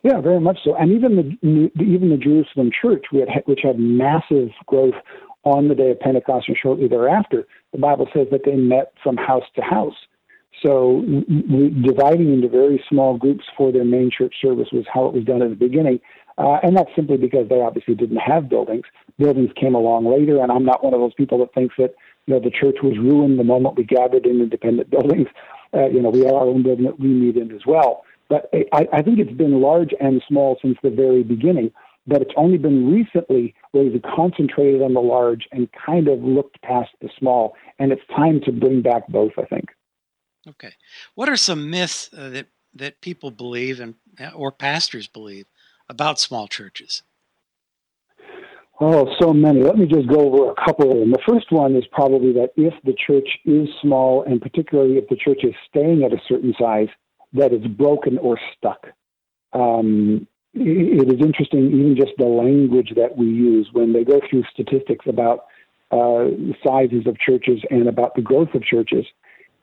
Yeah, 0.03 0.21
very 0.21 0.41
much 0.41 0.59
so. 0.65 0.75
And 0.75 0.91
even 0.93 1.39
the 1.43 1.83
even 1.83 2.11
the 2.11 2.17
Jerusalem 2.17 2.71
church, 2.71 3.07
which 3.13 3.61
had 3.63 3.79
massive 3.79 4.51
growth 4.67 4.95
on 5.47 5.69
the 5.69 5.77
day 5.77 5.93
of 5.93 6.01
Pentecost 6.01 6.49
and 6.49 6.57
shortly 6.61 6.89
thereafter, 6.89 7.47
the 7.73 7.79
Bible 7.79 8.09
says 8.13 8.27
that 8.33 8.45
they 8.45 8.57
met 8.57 8.93
from 9.03 9.17
house 9.17 9.45
to 9.55 9.63
house. 9.63 9.95
So 10.65 11.05
dividing 11.85 12.33
into 12.33 12.49
very 12.49 12.83
small 12.89 13.17
groups 13.17 13.45
for 13.57 13.71
their 13.71 13.85
main 13.85 14.11
church 14.11 14.35
service 14.43 14.69
was 14.73 14.85
how 14.93 15.07
it 15.07 15.15
was 15.15 15.25
done 15.25 15.43
in 15.43 15.51
the 15.51 15.57
beginning. 15.57 16.01
Uh, 16.37 16.59
and 16.65 16.77
that's 16.77 16.91
simply 16.97 17.17
because 17.17 17.49
they 17.49 17.61
obviously 17.61 17.95
didn't 17.95 18.17
have 18.17 18.49
buildings. 18.49 18.85
Buildings 19.19 19.51
came 19.55 19.75
along 19.75 20.07
later, 20.07 20.43
and 20.43 20.51
I'm 20.51 20.65
not 20.65 20.83
one 20.83 20.95
of 20.95 21.01
those 21.01 21.15
people 21.15 21.39
that 21.39 21.55
thinks 21.55 21.77
that 21.79 21.95
you 22.27 22.35
know 22.35 22.41
the 22.41 22.51
church 22.51 22.77
was 22.83 22.99
ruined 22.99 23.39
the 23.39 23.45
moment 23.45 23.77
we 23.77 23.85
gathered 23.85 24.27
in 24.27 24.41
independent 24.41 24.91
buildings. 24.97 25.29
Uh, 25.73 25.87
you 25.87 26.03
know, 26.03 26.11
we 26.11 26.21
have 26.21 26.35
our 26.35 26.47
own 26.47 26.63
building 26.63 26.87
that 26.87 26.99
we 26.99 27.09
meet 27.09 27.37
in 27.37 27.53
as 27.53 27.65
well. 27.67 28.05
But 28.29 28.51
I, 28.73 28.89
I 28.93 29.03
think 29.03 29.21
it's 29.21 29.33
been 29.33 29.61
large 29.61 29.95
and 30.01 30.21
small 30.27 30.59
since 30.61 30.77
the 30.83 30.91
very 30.91 31.23
beginning 31.23 31.71
but 32.07 32.23
it's 32.23 32.33
only 32.37 32.59
been 32.59 32.93
recently 32.93 33.55
where 33.73 33.85
we've 33.85 34.03
concentrated 34.03 34.83
on 34.83 34.95
the 34.95 35.01
large 35.01 35.49
and 35.53 35.69
kind 35.73 36.09
of 36.09 36.23
looked 36.23 36.61
past 36.63 36.91
the 37.01 37.09
small. 37.19 37.55
And 37.79 37.93
it's 37.93 38.03
time 38.15 38.41
to 38.45 38.53
bring 38.53 38.83
back 38.83 39.09
both, 39.09 39.33
I 39.39 39.45
think. 39.45 39.71
Okay. 40.49 40.75
What 41.15 41.29
are 41.29 41.37
some 41.37 41.71
myths 41.71 42.11
uh, 42.17 42.31
that, 42.31 42.47
that 42.75 43.01
people 43.01 43.31
believe 43.31 43.81
and 43.81 43.95
or 44.35 44.53
pastors 44.53 45.09
believe 45.09 45.47
about 45.89 46.21
small 46.21 46.47
churches? 46.47 47.03
Oh, 48.79 49.09
so 49.19 49.33
many. 49.33 49.63
Let 49.63 49.79
me 49.79 49.87
just 49.87 50.07
go 50.07 50.21
over 50.21 50.51
a 50.51 50.65
couple 50.65 50.93
of 50.93 50.99
them. 50.99 51.11
The 51.11 51.23
first 51.27 51.51
one 51.51 51.75
is 51.77 51.85
probably 51.91 52.33
that 52.35 52.51
if 52.57 52.75
the 52.85 52.95
church 52.95 53.29
is 53.47 53.69
small, 53.81 54.23
and 54.25 54.41
particularly 54.41 54.99
if 54.99 55.09
the 55.09 55.17
church 55.17 55.45
is 55.45 55.55
staying 55.69 56.05
at 56.05 56.13
a 56.13 56.21
certain 56.29 56.55
size, 56.61 56.89
that 57.33 57.53
it's 57.53 57.67
broken 57.67 58.19
or 58.19 58.39
stuck. 58.57 58.87
Um, 59.55 60.27
it 60.57 61.09
is 61.09 61.21
interesting, 61.21 61.67
even 61.67 61.97
just 61.97 62.13
the 62.19 62.25
language 62.25 62.93
that 62.97 63.17
we 63.17 63.27
use 63.27 63.69
when 63.73 63.93
they 63.93 64.05
go 64.05 64.21
through 64.29 64.45
statistics 64.53 65.07
about 65.07 65.47
uh, 65.91 66.27
sizes 66.65 67.07
of 67.07 67.19
churches 67.19 67.61
and 67.71 67.89
about 67.89 68.15
the 68.15 68.23
growth 68.23 68.55
of 68.55 68.63
churches. 68.63 69.07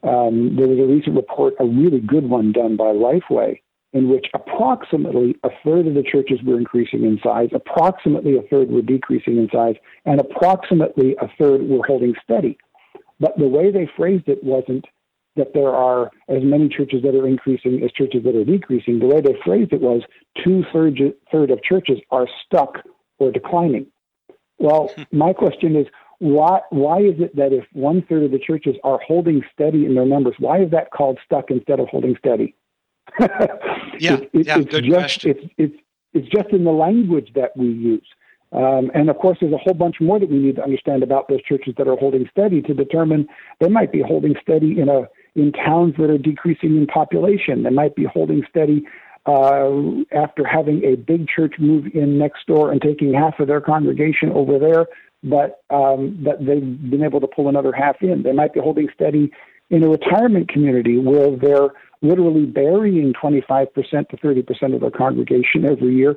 Um, 0.04 0.56
there 0.56 0.68
was 0.68 0.80
a 0.80 0.86
recent 0.86 1.16
report, 1.16 1.54
a 1.60 1.66
really 1.66 2.00
good 2.00 2.30
one 2.30 2.52
done 2.52 2.76
by 2.76 2.92
Lifeway, 2.94 3.62
in 3.94 4.10
which 4.10 4.28
approximately 4.34 5.36
a 5.44 5.50
third 5.64 5.88
of 5.88 5.94
the 5.94 6.04
churches 6.04 6.40
were 6.44 6.58
increasing 6.58 7.04
in 7.04 7.20
size, 7.24 7.50
approximately 7.54 8.38
a 8.38 8.42
third 8.44 8.70
were 8.70 8.82
decreasing 8.82 9.38
in 9.38 9.50
size, 9.52 9.76
and 10.06 10.20
approximately 10.20 11.16
a 11.22 11.28
third 11.40 11.68
were 11.68 11.86
holding 11.86 12.14
steady. 12.24 12.58
But 13.20 13.38
the 13.38 13.48
way 13.48 13.72
they 13.72 13.90
phrased 13.96 14.28
it 14.28 14.44
wasn't 14.44 14.86
that 15.36 15.54
there 15.54 15.70
are 15.70 16.12
as 16.30 16.44
many 16.44 16.70
churches 16.70 17.02
that 17.04 17.16
are 17.16 17.28
increasing 17.28 17.82
as 17.84 17.92
churches 17.92 18.24
that 18.24 18.36
are 18.36 18.44
decreasing. 18.44 19.00
The 19.00 19.08
way 19.08 19.22
they 19.22 19.36
phrased 19.44 19.74
it 19.74 19.82
was 19.82 20.02
two 20.44 20.64
third, 20.72 21.00
third 21.32 21.52
of 21.52 21.64
churches 21.64 22.00
are 22.12 22.28
stuck 22.46 22.78
or 23.20 23.32
declining. 23.32 23.88
Well, 24.60 24.94
my 25.12 25.34
question 25.34 25.76
is 25.76 25.88
why, 26.20 26.62
why 26.70 27.00
is 27.00 27.16
it 27.20 27.36
that 27.36 27.52
if 27.52 27.66
one 27.74 28.04
third 28.08 28.24
of 28.24 28.32
the 28.32 28.40
churches 28.40 28.76
are 28.84 29.00
holding 29.06 29.42
steady 29.52 29.86
in 29.86 29.96
their 29.96 30.06
numbers, 30.06 30.36
why 30.40 30.62
is 30.62 30.72
that 30.72 30.92
called 30.92 31.20
stuck 31.26 31.50
instead 31.50 31.80
of 31.80 31.88
holding 31.90 32.16
steady? 32.18 32.56
yeah, 33.20 33.28
it, 34.14 34.30
it, 34.34 34.48
yeah, 34.48 34.60
it's 34.60 34.72
good 34.72 34.86
just, 34.86 34.98
question. 34.98 35.32
It's, 35.32 35.54
it's, 35.58 35.76
it's 36.14 36.28
just 36.30 36.50
in 36.50 36.64
the 36.64 36.72
language 36.72 37.32
that 37.36 37.58
we 37.58 37.68
use. 37.68 38.08
Um, 38.54 38.92
and 38.94 39.10
of 39.10 39.18
course, 39.18 39.40
there's 39.42 39.52
a 39.52 39.58
whole 39.58 39.74
bunch 39.74 39.96
more 40.00 40.20
that 40.20 40.30
we 40.30 40.38
need 40.38 40.58
to 40.58 40.64
understand 40.64 41.02
about 41.02 41.28
those 41.28 41.42
churches 41.42 41.74
that 41.78 41.88
are 41.88 41.98
holding 41.98 42.28
steady 42.30 42.62
to 42.62 42.74
determine 42.74 43.28
they 43.60 43.68
might 43.68 43.92
be 43.92 44.02
holding 44.02 44.36
steady 44.42 44.80
in 44.80 44.90
a 44.90 45.08
in 45.36 45.52
towns 45.52 45.96
that 45.98 46.10
are 46.10 46.18
decreasing 46.18 46.78
in 46.78 46.88
population. 46.88 47.64
They 47.64 47.70
might 47.70 47.96
be 47.96 48.06
holding 48.06 48.44
steady 48.50 48.86
uh, 49.26 49.70
after 50.12 50.46
having 50.46 50.84
a 50.84 50.96
big 50.96 51.28
church 51.28 51.56
move 51.60 51.86
in 51.94 52.18
next 52.18 52.46
door 52.48 52.72
and 52.72 52.82
taking 52.82 53.14
half 53.14 53.40
of 53.40 53.48
their 53.48 53.62
congregation 53.62 54.32
over 54.32 54.60
there, 54.60 54.88
but 55.24 55.64
um, 55.70 56.26
they've 56.40 56.90
been 56.90 57.04
able 57.04 57.22
to 57.22 57.28
pull 57.28 57.48
another 57.48 57.72
half 57.72 57.98
in. 58.02 58.24
They 58.24 58.34
might 58.34 58.54
be 58.54 58.60
holding 58.60 58.90
steady 58.94 59.32
in 59.70 59.84
a 59.84 59.90
retirement 59.90 60.50
community 60.50 60.98
where 60.98 61.36
they're 61.36 61.70
literally 62.02 62.46
burying 62.46 63.14
25% 63.14 63.70
to 64.10 64.18
30% 64.18 64.76
of 64.76 64.82
their 64.82 64.92
congregation 64.92 65.66
every 65.66 65.96
year. 65.96 66.16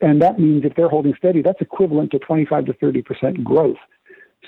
And 0.00 0.20
that 0.22 0.40
means 0.40 0.64
if 0.64 0.74
they're 0.74 0.88
holding 0.88 1.14
steady, 1.16 1.42
that's 1.42 1.60
equivalent 1.60 2.10
to 2.12 2.18
25 2.18 2.66
to 2.66 2.72
30% 2.72 3.44
growth. 3.44 3.76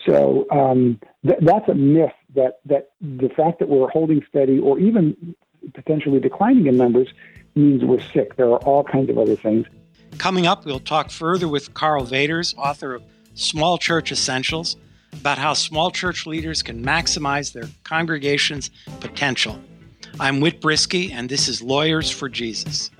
So 0.06 0.46
um, 0.50 0.98
th- 1.24 1.38
that's 1.42 1.68
a 1.68 1.74
myth 1.74 2.10
that, 2.34 2.60
that 2.66 2.90
the 3.00 3.28
fact 3.28 3.58
that 3.58 3.68
we're 3.68 3.88
holding 3.88 4.22
steady 4.28 4.58
or 4.58 4.78
even 4.78 5.34
potentially 5.74 6.20
declining 6.20 6.66
in 6.66 6.76
numbers 6.76 7.08
means 7.54 7.84
we're 7.84 8.00
sick. 8.00 8.36
There 8.36 8.48
are 8.48 8.58
all 8.58 8.84
kinds 8.84 9.10
of 9.10 9.18
other 9.18 9.36
things. 9.36 9.66
Coming 10.18 10.46
up, 10.46 10.64
we'll 10.64 10.80
talk 10.80 11.10
further 11.10 11.48
with 11.48 11.74
Karl 11.74 12.04
Vaters, 12.06 12.56
author 12.56 12.94
of 12.94 13.02
Small 13.34 13.78
Church 13.78 14.10
Essentials, 14.10 14.76
about 15.12 15.38
how 15.38 15.54
small 15.54 15.90
church 15.90 16.26
leaders 16.26 16.62
can 16.62 16.84
maximize 16.84 17.52
their 17.52 17.68
congregation's 17.84 18.70
potential. 19.00 19.60
I'm 20.20 20.40
Whit 20.40 20.60
Brisky, 20.60 21.12
and 21.12 21.28
this 21.28 21.48
is 21.48 21.62
Lawyers 21.62 22.10
for 22.10 22.28
Jesus. 22.28 22.90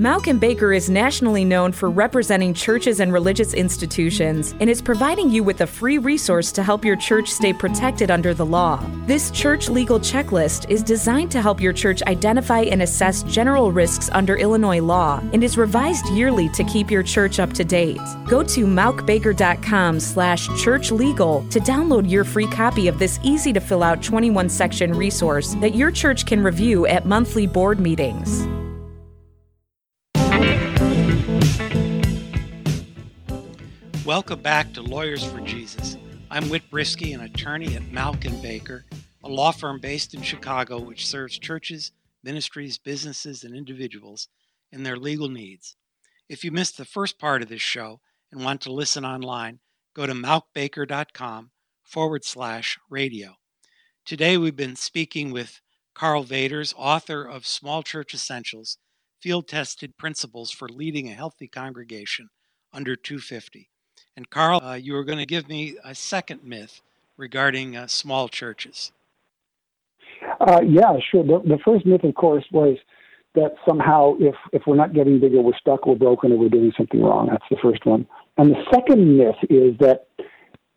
Mauck 0.00 0.28
and 0.28 0.40
Baker 0.40 0.72
is 0.72 0.88
nationally 0.88 1.44
known 1.44 1.72
for 1.72 1.90
representing 1.90 2.54
churches 2.54 3.00
and 3.00 3.12
religious 3.12 3.52
institutions 3.52 4.54
and 4.58 4.70
is 4.70 4.80
providing 4.80 5.28
you 5.28 5.44
with 5.44 5.60
a 5.60 5.66
free 5.66 5.98
resource 5.98 6.52
to 6.52 6.62
help 6.62 6.86
your 6.86 6.96
church 6.96 7.28
stay 7.28 7.52
protected 7.52 8.10
under 8.10 8.32
the 8.32 8.46
law. 8.46 8.82
This 9.04 9.30
church 9.30 9.68
legal 9.68 10.00
checklist 10.00 10.70
is 10.70 10.82
designed 10.82 11.30
to 11.32 11.42
help 11.42 11.60
your 11.60 11.74
church 11.74 12.02
identify 12.04 12.60
and 12.60 12.80
assess 12.80 13.24
general 13.24 13.72
risks 13.72 14.08
under 14.14 14.36
Illinois 14.36 14.80
law 14.80 15.18
and 15.34 15.44
is 15.44 15.58
revised 15.58 16.08
yearly 16.14 16.48
to 16.48 16.64
keep 16.64 16.90
your 16.90 17.02
church 17.02 17.38
up 17.38 17.52
to 17.52 17.62
date. 17.62 18.00
Go 18.26 18.42
to 18.42 18.64
mauckbaker.com 18.64 20.00
slash 20.00 20.48
churchlegal 20.48 21.50
to 21.50 21.60
download 21.60 22.08
your 22.08 22.24
free 22.24 22.48
copy 22.48 22.88
of 22.88 22.98
this 22.98 23.20
easy 23.22 23.52
to 23.52 23.60
fill 23.60 23.82
out 23.82 24.02
21 24.02 24.48
section 24.48 24.94
resource 24.94 25.56
that 25.56 25.74
your 25.74 25.90
church 25.90 26.24
can 26.24 26.42
review 26.42 26.86
at 26.86 27.04
monthly 27.04 27.46
board 27.46 27.78
meetings. 27.78 28.46
Welcome 34.10 34.42
back 34.42 34.72
to 34.72 34.82
Lawyers 34.82 35.22
for 35.22 35.38
Jesus. 35.42 35.96
I'm 36.32 36.48
Whit 36.48 36.68
Brisky, 36.68 37.14
an 37.14 37.20
attorney 37.20 37.76
at 37.76 37.92
Mauck 37.92 38.24
and 38.24 38.42
Baker, 38.42 38.84
a 39.22 39.28
law 39.28 39.52
firm 39.52 39.78
based 39.78 40.14
in 40.14 40.22
Chicago 40.22 40.80
which 40.80 41.06
serves 41.06 41.38
churches, 41.38 41.92
ministries, 42.24 42.76
businesses, 42.76 43.44
and 43.44 43.54
individuals 43.54 44.26
in 44.72 44.82
their 44.82 44.96
legal 44.96 45.28
needs. 45.28 45.76
If 46.28 46.42
you 46.42 46.50
missed 46.50 46.76
the 46.76 46.84
first 46.84 47.20
part 47.20 47.40
of 47.40 47.48
this 47.48 47.62
show 47.62 48.00
and 48.32 48.42
want 48.42 48.62
to 48.62 48.72
listen 48.72 49.04
online, 49.04 49.60
go 49.94 50.06
to 50.06 50.12
mauckbaker.com 50.12 51.52
forward 51.84 52.24
slash 52.24 52.80
radio. 52.90 53.36
Today 54.04 54.36
we've 54.36 54.56
been 54.56 54.74
speaking 54.74 55.30
with 55.30 55.60
Karl 55.94 56.24
Vaters, 56.24 56.74
author 56.76 57.22
of 57.22 57.46
Small 57.46 57.84
Church 57.84 58.12
Essentials 58.12 58.76
Field 59.20 59.46
Tested 59.46 59.96
Principles 59.96 60.50
for 60.50 60.68
Leading 60.68 61.08
a 61.08 61.14
Healthy 61.14 61.46
Congregation 61.46 62.30
under 62.72 62.96
250. 62.96 63.69
And 64.16 64.28
Karl, 64.28 64.62
uh, 64.62 64.74
you 64.74 64.92
were 64.92 65.04
going 65.04 65.18
to 65.18 65.26
give 65.26 65.48
me 65.48 65.76
a 65.84 65.94
second 65.94 66.44
myth 66.44 66.82
regarding 67.16 67.76
uh, 67.76 67.86
small 67.86 68.28
churches. 68.28 68.92
Uh, 70.40 70.60
yeah, 70.66 70.96
sure. 71.10 71.24
The, 71.24 71.40
the, 71.46 71.58
first 71.64 71.86
myth, 71.86 72.04
of 72.04 72.14
course, 72.14 72.44
was 72.52 72.76
that 73.34 73.54
somehow 73.66 74.16
if, 74.18 74.34
if 74.52 74.62
we're 74.66 74.76
not 74.76 74.92
getting 74.92 75.20
bigger, 75.20 75.40
we're 75.40 75.56
stuck, 75.58 75.86
we're 75.86 75.94
broken, 75.94 76.32
or 76.32 76.38
we're 76.38 76.48
doing 76.48 76.72
something 76.76 77.02
wrong. 77.02 77.28
That's 77.30 77.44
the 77.50 77.56
first 77.62 77.86
one. 77.86 78.06
And 78.36 78.52
the 78.52 78.62
second 78.72 79.16
myth 79.16 79.36
is 79.48 79.76
that 79.78 80.08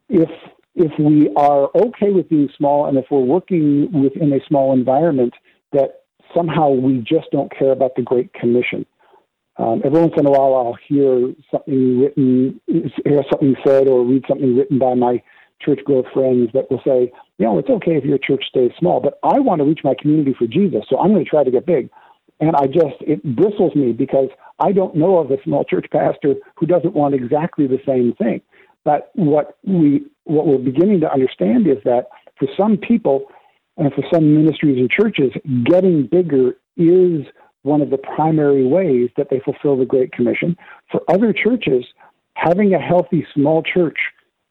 if 0.09 0.29
if 0.75 0.91
we 0.99 1.29
are 1.35 1.69
okay 1.75 2.09
with 2.09 2.29
being 2.29 2.49
small 2.57 2.87
and 2.87 2.97
if 2.97 3.05
we're 3.11 3.19
working 3.19 3.91
within 4.01 4.33
a 4.33 4.39
small 4.47 4.73
environment, 4.73 5.33
that 5.71 6.03
somehow 6.35 6.69
we 6.69 6.97
just 6.99 7.27
don't 7.31 7.55
care 7.55 7.71
about 7.71 7.95
the 7.95 8.01
Great 8.01 8.33
Commission. 8.33 8.85
Um, 9.57 9.81
every 9.85 10.01
once 10.01 10.13
in 10.17 10.25
a 10.25 10.31
while, 10.31 10.55
I'll 10.55 10.77
hear 10.87 11.33
something 11.51 11.99
written, 11.99 12.59
hear 12.67 13.23
something 13.31 13.55
said, 13.65 13.87
or 13.87 14.03
read 14.03 14.23
something 14.27 14.57
written 14.57 14.79
by 14.79 14.95
my 14.95 15.21
church 15.61 15.79
growth 15.85 16.05
friends 16.13 16.49
that 16.53 16.69
will 16.69 16.81
say, 16.85 17.11
you 17.37 17.45
know, 17.45 17.57
it's 17.57 17.69
okay 17.69 17.95
if 17.95 18.03
your 18.03 18.17
church 18.17 18.43
stays 18.49 18.71
small, 18.79 18.99
but 18.99 19.19
I 19.23 19.39
want 19.39 19.59
to 19.59 19.65
reach 19.65 19.81
my 19.83 19.95
community 19.99 20.35
for 20.37 20.47
Jesus, 20.47 20.83
so 20.89 20.99
I'm 20.99 21.13
going 21.13 21.23
to 21.23 21.29
try 21.29 21.43
to 21.43 21.51
get 21.51 21.65
big. 21.65 21.89
And 22.39 22.55
I 22.55 22.65
just, 22.67 22.95
it 23.01 23.23
bristles 23.35 23.75
me 23.75 23.93
because 23.93 24.29
I 24.59 24.71
don't 24.71 24.95
know 24.95 25.19
of 25.19 25.31
a 25.31 25.41
small 25.43 25.63
church 25.63 25.85
pastor 25.91 26.35
who 26.55 26.65
doesn't 26.65 26.93
want 26.93 27.15
exactly 27.15 27.67
the 27.67 27.79
same 27.85 28.13
thing. 28.13 28.41
But 28.83 29.11
what 29.13 29.57
we, 29.63 30.05
what 30.25 30.47
we're 30.47 30.57
beginning 30.57 30.99
to 31.01 31.11
understand 31.11 31.67
is 31.67 31.77
that 31.85 32.07
for 32.37 32.47
some 32.57 32.77
people 32.77 33.25
and 33.77 33.93
for 33.93 34.03
some 34.13 34.35
ministries 34.35 34.77
and 34.77 34.89
churches, 34.89 35.31
getting 35.63 36.07
bigger 36.07 36.57
is 36.75 37.25
one 37.63 37.81
of 37.81 37.89
the 37.89 37.97
primary 37.97 38.65
ways 38.65 39.09
that 39.17 39.29
they 39.29 39.39
fulfill 39.39 39.77
the 39.77 39.85
Great 39.85 40.11
Commission. 40.11 40.55
For 40.91 41.01
other 41.09 41.33
churches, 41.33 41.85
having 42.35 42.73
a 42.73 42.79
healthy 42.79 43.25
small 43.33 43.63
church 43.63 43.97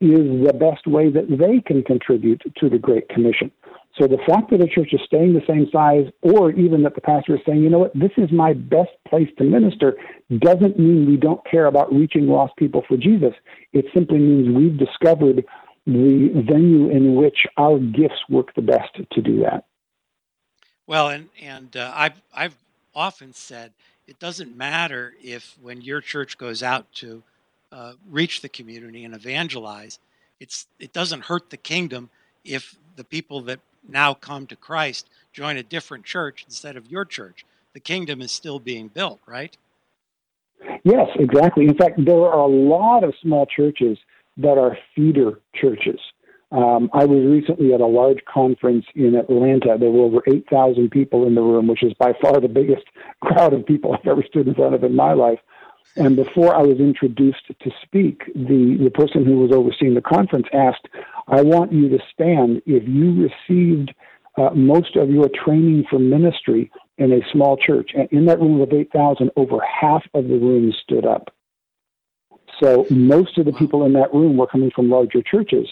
is 0.00 0.44
the 0.44 0.52
best 0.52 0.86
way 0.86 1.10
that 1.10 1.28
they 1.28 1.60
can 1.60 1.82
contribute 1.84 2.42
to 2.58 2.68
the 2.68 2.78
Great 2.78 3.08
Commission. 3.08 3.52
So 3.98 4.06
the 4.06 4.18
fact 4.26 4.50
that 4.50 4.62
a 4.62 4.66
church 4.66 4.92
is 4.92 5.00
staying 5.04 5.34
the 5.34 5.42
same 5.46 5.68
size, 5.70 6.10
or 6.22 6.50
even 6.52 6.82
that 6.82 6.94
the 6.94 7.00
pastor 7.00 7.36
is 7.36 7.42
saying, 7.46 7.62
you 7.62 7.70
know 7.70 7.78
what, 7.78 7.94
this 7.94 8.10
is 8.16 8.32
my 8.32 8.54
best 8.54 8.90
place 9.06 9.28
to 9.38 9.44
minister, 9.44 9.96
doesn't 10.38 10.78
mean 10.78 11.06
we 11.06 11.16
don't 11.16 11.44
care 11.48 11.66
about 11.66 11.92
reaching 11.92 12.26
lost 12.26 12.56
people 12.56 12.82
for 12.88 12.96
Jesus. 12.96 13.34
It 13.72 13.84
simply 13.94 14.18
means 14.18 14.56
we've 14.56 14.78
discovered 14.78 15.44
the 15.86 16.44
venue 16.48 16.88
in 16.88 17.16
which 17.16 17.46
our 17.58 17.78
gifts 17.78 18.28
work 18.28 18.54
the 18.54 18.62
best 18.62 18.94
to 19.12 19.20
do 19.20 19.40
that. 19.42 19.66
Well, 20.86 21.08
and 21.08 21.28
and 21.40 21.76
uh, 21.76 21.92
I've 21.94 22.20
I've 22.34 22.56
often 22.94 23.32
said 23.32 23.72
it 24.06 24.18
doesn't 24.18 24.56
matter 24.56 25.14
if 25.22 25.56
when 25.62 25.80
your 25.80 26.00
church 26.00 26.38
goes 26.38 26.62
out 26.62 26.92
to 26.94 27.22
uh, 27.70 27.92
reach 28.10 28.42
the 28.42 28.48
community 28.48 29.04
and 29.04 29.14
evangelize, 29.14 29.98
it's 30.40 30.66
it 30.78 30.92
doesn't 30.92 31.24
hurt 31.24 31.50
the 31.50 31.56
kingdom 31.56 32.10
if 32.44 32.76
the 32.96 33.04
people 33.04 33.40
that 33.42 33.60
now 33.88 34.14
come 34.14 34.46
to 34.46 34.56
Christ 34.56 35.08
join 35.32 35.56
a 35.56 35.62
different 35.62 36.04
church 36.04 36.44
instead 36.46 36.76
of 36.76 36.90
your 36.90 37.04
church. 37.04 37.46
The 37.72 37.80
kingdom 37.80 38.20
is 38.20 38.32
still 38.32 38.58
being 38.58 38.88
built, 38.88 39.20
right? 39.26 39.56
Yes, 40.84 41.08
exactly. 41.14 41.64
In 41.64 41.76
fact, 41.76 42.04
there 42.04 42.14
are 42.14 42.40
a 42.40 42.46
lot 42.46 43.04
of 43.04 43.14
small 43.22 43.46
churches 43.46 43.98
that 44.36 44.58
are 44.58 44.76
feeder 44.94 45.40
churches. 45.54 46.00
Um, 46.52 46.90
I 46.92 47.06
was 47.06 47.24
recently 47.24 47.72
at 47.72 47.80
a 47.80 47.86
large 47.86 48.22
conference 48.26 48.84
in 48.94 49.14
Atlanta. 49.14 49.78
There 49.80 49.90
were 49.90 50.04
over 50.04 50.22
8,000 50.26 50.90
people 50.90 51.26
in 51.26 51.34
the 51.34 51.40
room, 51.40 51.66
which 51.66 51.82
is 51.82 51.94
by 51.94 52.12
far 52.20 52.40
the 52.40 52.48
biggest 52.48 52.84
crowd 53.22 53.54
of 53.54 53.64
people 53.64 53.94
I've 53.94 54.06
ever 54.06 54.22
stood 54.28 54.46
in 54.46 54.54
front 54.54 54.74
of 54.74 54.84
in 54.84 54.94
my 54.94 55.14
life. 55.14 55.38
And 55.96 56.14
before 56.14 56.54
I 56.54 56.62
was 56.62 56.78
introduced 56.78 57.46
to 57.48 57.70
speak, 57.82 58.24
the, 58.34 58.78
the 58.82 58.90
person 58.90 59.24
who 59.24 59.38
was 59.38 59.50
overseeing 59.52 59.94
the 59.94 60.02
conference 60.02 60.46
asked, 60.52 60.88
I 61.28 61.42
want 61.42 61.72
you 61.72 61.88
to 61.88 61.98
stand 62.12 62.62
if 62.66 62.86
you 62.86 63.28
received 63.48 63.94
uh, 64.36 64.50
most 64.54 64.96
of 64.96 65.10
your 65.10 65.28
training 65.44 65.84
for 65.88 65.98
ministry 65.98 66.70
in 66.98 67.12
a 67.12 67.20
small 67.32 67.56
church. 67.56 67.92
And 67.94 68.08
in 68.10 68.26
that 68.26 68.40
room 68.40 68.60
of 68.60 68.72
8,000, 68.72 69.30
over 69.36 69.58
half 69.60 70.02
of 70.14 70.28
the 70.28 70.38
room 70.38 70.72
stood 70.82 71.06
up. 71.06 71.34
So 72.62 72.86
most 72.90 73.38
of 73.38 73.46
the 73.46 73.52
people 73.52 73.84
in 73.86 73.94
that 73.94 74.12
room 74.12 74.36
were 74.36 74.46
coming 74.46 74.70
from 74.74 74.90
larger 74.90 75.22
churches 75.22 75.68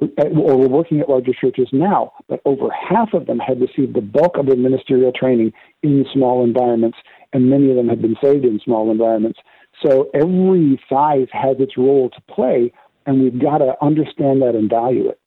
or 0.00 0.56
were 0.56 0.68
working 0.68 1.00
at 1.00 1.08
larger 1.08 1.32
churches 1.32 1.68
now, 1.72 2.12
but 2.28 2.40
over 2.44 2.68
half 2.70 3.14
of 3.14 3.26
them 3.26 3.38
had 3.38 3.60
received 3.60 3.94
the 3.94 4.00
bulk 4.00 4.36
of 4.36 4.46
their 4.46 4.56
ministerial 4.56 5.12
training 5.12 5.52
in 5.82 6.04
small 6.12 6.42
environments, 6.44 6.98
and 7.32 7.48
many 7.48 7.70
of 7.70 7.76
them 7.76 7.88
had 7.88 8.02
been 8.02 8.16
saved 8.22 8.44
in 8.44 8.60
small 8.64 8.90
environments. 8.90 9.38
So 9.84 10.10
every 10.14 10.80
size 10.88 11.28
has 11.32 11.56
its 11.60 11.76
role 11.76 12.10
to 12.10 12.20
play, 12.22 12.72
and 13.06 13.22
we've 13.22 13.40
got 13.40 13.58
to 13.58 13.74
understand 13.80 14.42
that 14.42 14.54
and 14.54 14.68
value 14.68 15.08
it. 15.08 15.20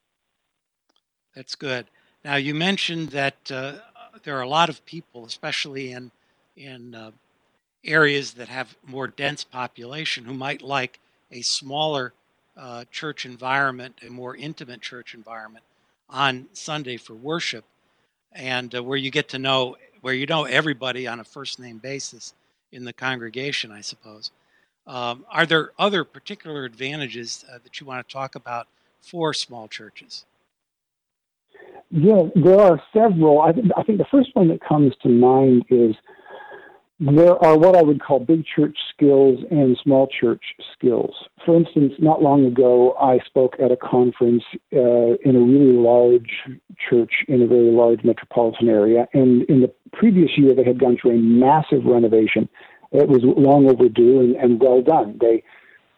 That's 1.35 1.55
good. 1.55 1.87
Now 2.23 2.35
you 2.35 2.53
mentioned 2.53 3.09
that 3.09 3.51
uh, 3.51 3.73
there 4.23 4.37
are 4.37 4.41
a 4.41 4.49
lot 4.49 4.69
of 4.69 4.85
people, 4.85 5.25
especially 5.25 5.91
in 5.91 6.11
in 6.55 6.95
uh, 6.95 7.11
areas 7.83 8.33
that 8.33 8.47
have 8.47 8.75
more 8.85 9.07
dense 9.07 9.43
population, 9.43 10.25
who 10.25 10.33
might 10.33 10.61
like 10.61 10.99
a 11.31 11.41
smaller 11.41 12.13
uh, 12.57 12.85
church 12.91 13.25
environment, 13.25 13.99
a 14.05 14.09
more 14.09 14.35
intimate 14.35 14.81
church 14.81 15.13
environment 15.13 15.65
on 16.09 16.47
Sunday 16.53 16.97
for 16.97 17.13
worship, 17.13 17.65
and 18.31 18.73
uh, 18.75 18.83
where 18.83 18.97
you 18.97 19.11
get 19.11 19.29
to 19.29 19.39
know 19.39 19.77
where 20.01 20.13
you 20.13 20.25
know 20.25 20.43
everybody 20.43 21.07
on 21.07 21.19
a 21.19 21.23
first 21.23 21.59
name 21.59 21.77
basis 21.77 22.33
in 22.71 22.85
the 22.85 22.93
congregation, 22.93 23.71
I 23.71 23.81
suppose. 23.81 24.31
Um, 24.87 25.25
are 25.31 25.45
there 25.45 25.71
other 25.79 26.03
particular 26.03 26.63
advantages 26.63 27.43
uh, 27.51 27.57
that 27.63 27.79
you 27.79 27.87
want 27.87 28.07
to 28.07 28.13
talk 28.13 28.35
about 28.35 28.67
for 29.01 29.33
small 29.33 29.67
churches? 29.67 30.25
Yeah, 31.89 32.23
there 32.35 32.59
are 32.59 32.81
several. 32.93 33.41
I, 33.41 33.51
th- 33.51 33.65
I 33.77 33.83
think 33.83 33.97
the 33.97 34.05
first 34.11 34.29
one 34.33 34.49
that 34.49 34.59
comes 34.61 34.93
to 35.03 35.09
mind 35.09 35.63
is 35.69 35.95
there 36.99 37.43
are 37.43 37.57
what 37.57 37.75
I 37.75 37.81
would 37.81 38.01
call 38.01 38.19
big 38.19 38.45
church 38.45 38.77
skills 38.93 39.39
and 39.51 39.77
small 39.83 40.07
church 40.07 40.43
skills. 40.73 41.13
For 41.45 41.55
instance, 41.55 41.93
not 41.99 42.21
long 42.21 42.45
ago, 42.45 42.93
I 42.93 43.19
spoke 43.25 43.55
at 43.61 43.71
a 43.71 43.75
conference 43.75 44.43
uh, 44.73 45.19
in 45.25 45.35
a 45.35 45.39
really 45.39 45.77
large 45.77 46.31
church 46.89 47.11
in 47.27 47.41
a 47.41 47.47
very 47.47 47.71
large 47.71 48.03
metropolitan 48.05 48.69
area. 48.69 49.07
And 49.13 49.43
in 49.49 49.61
the 49.61 49.73
previous 49.91 50.31
year, 50.37 50.55
they 50.55 50.63
had 50.63 50.79
gone 50.79 50.97
through 51.01 51.11
a 51.11 51.19
massive 51.19 51.83
renovation. 51.85 52.47
It 52.91 53.09
was 53.09 53.21
long 53.23 53.69
overdue 53.69 54.21
and, 54.21 54.35
and 54.37 54.61
well 54.61 54.81
done. 54.81 55.17
They 55.19 55.43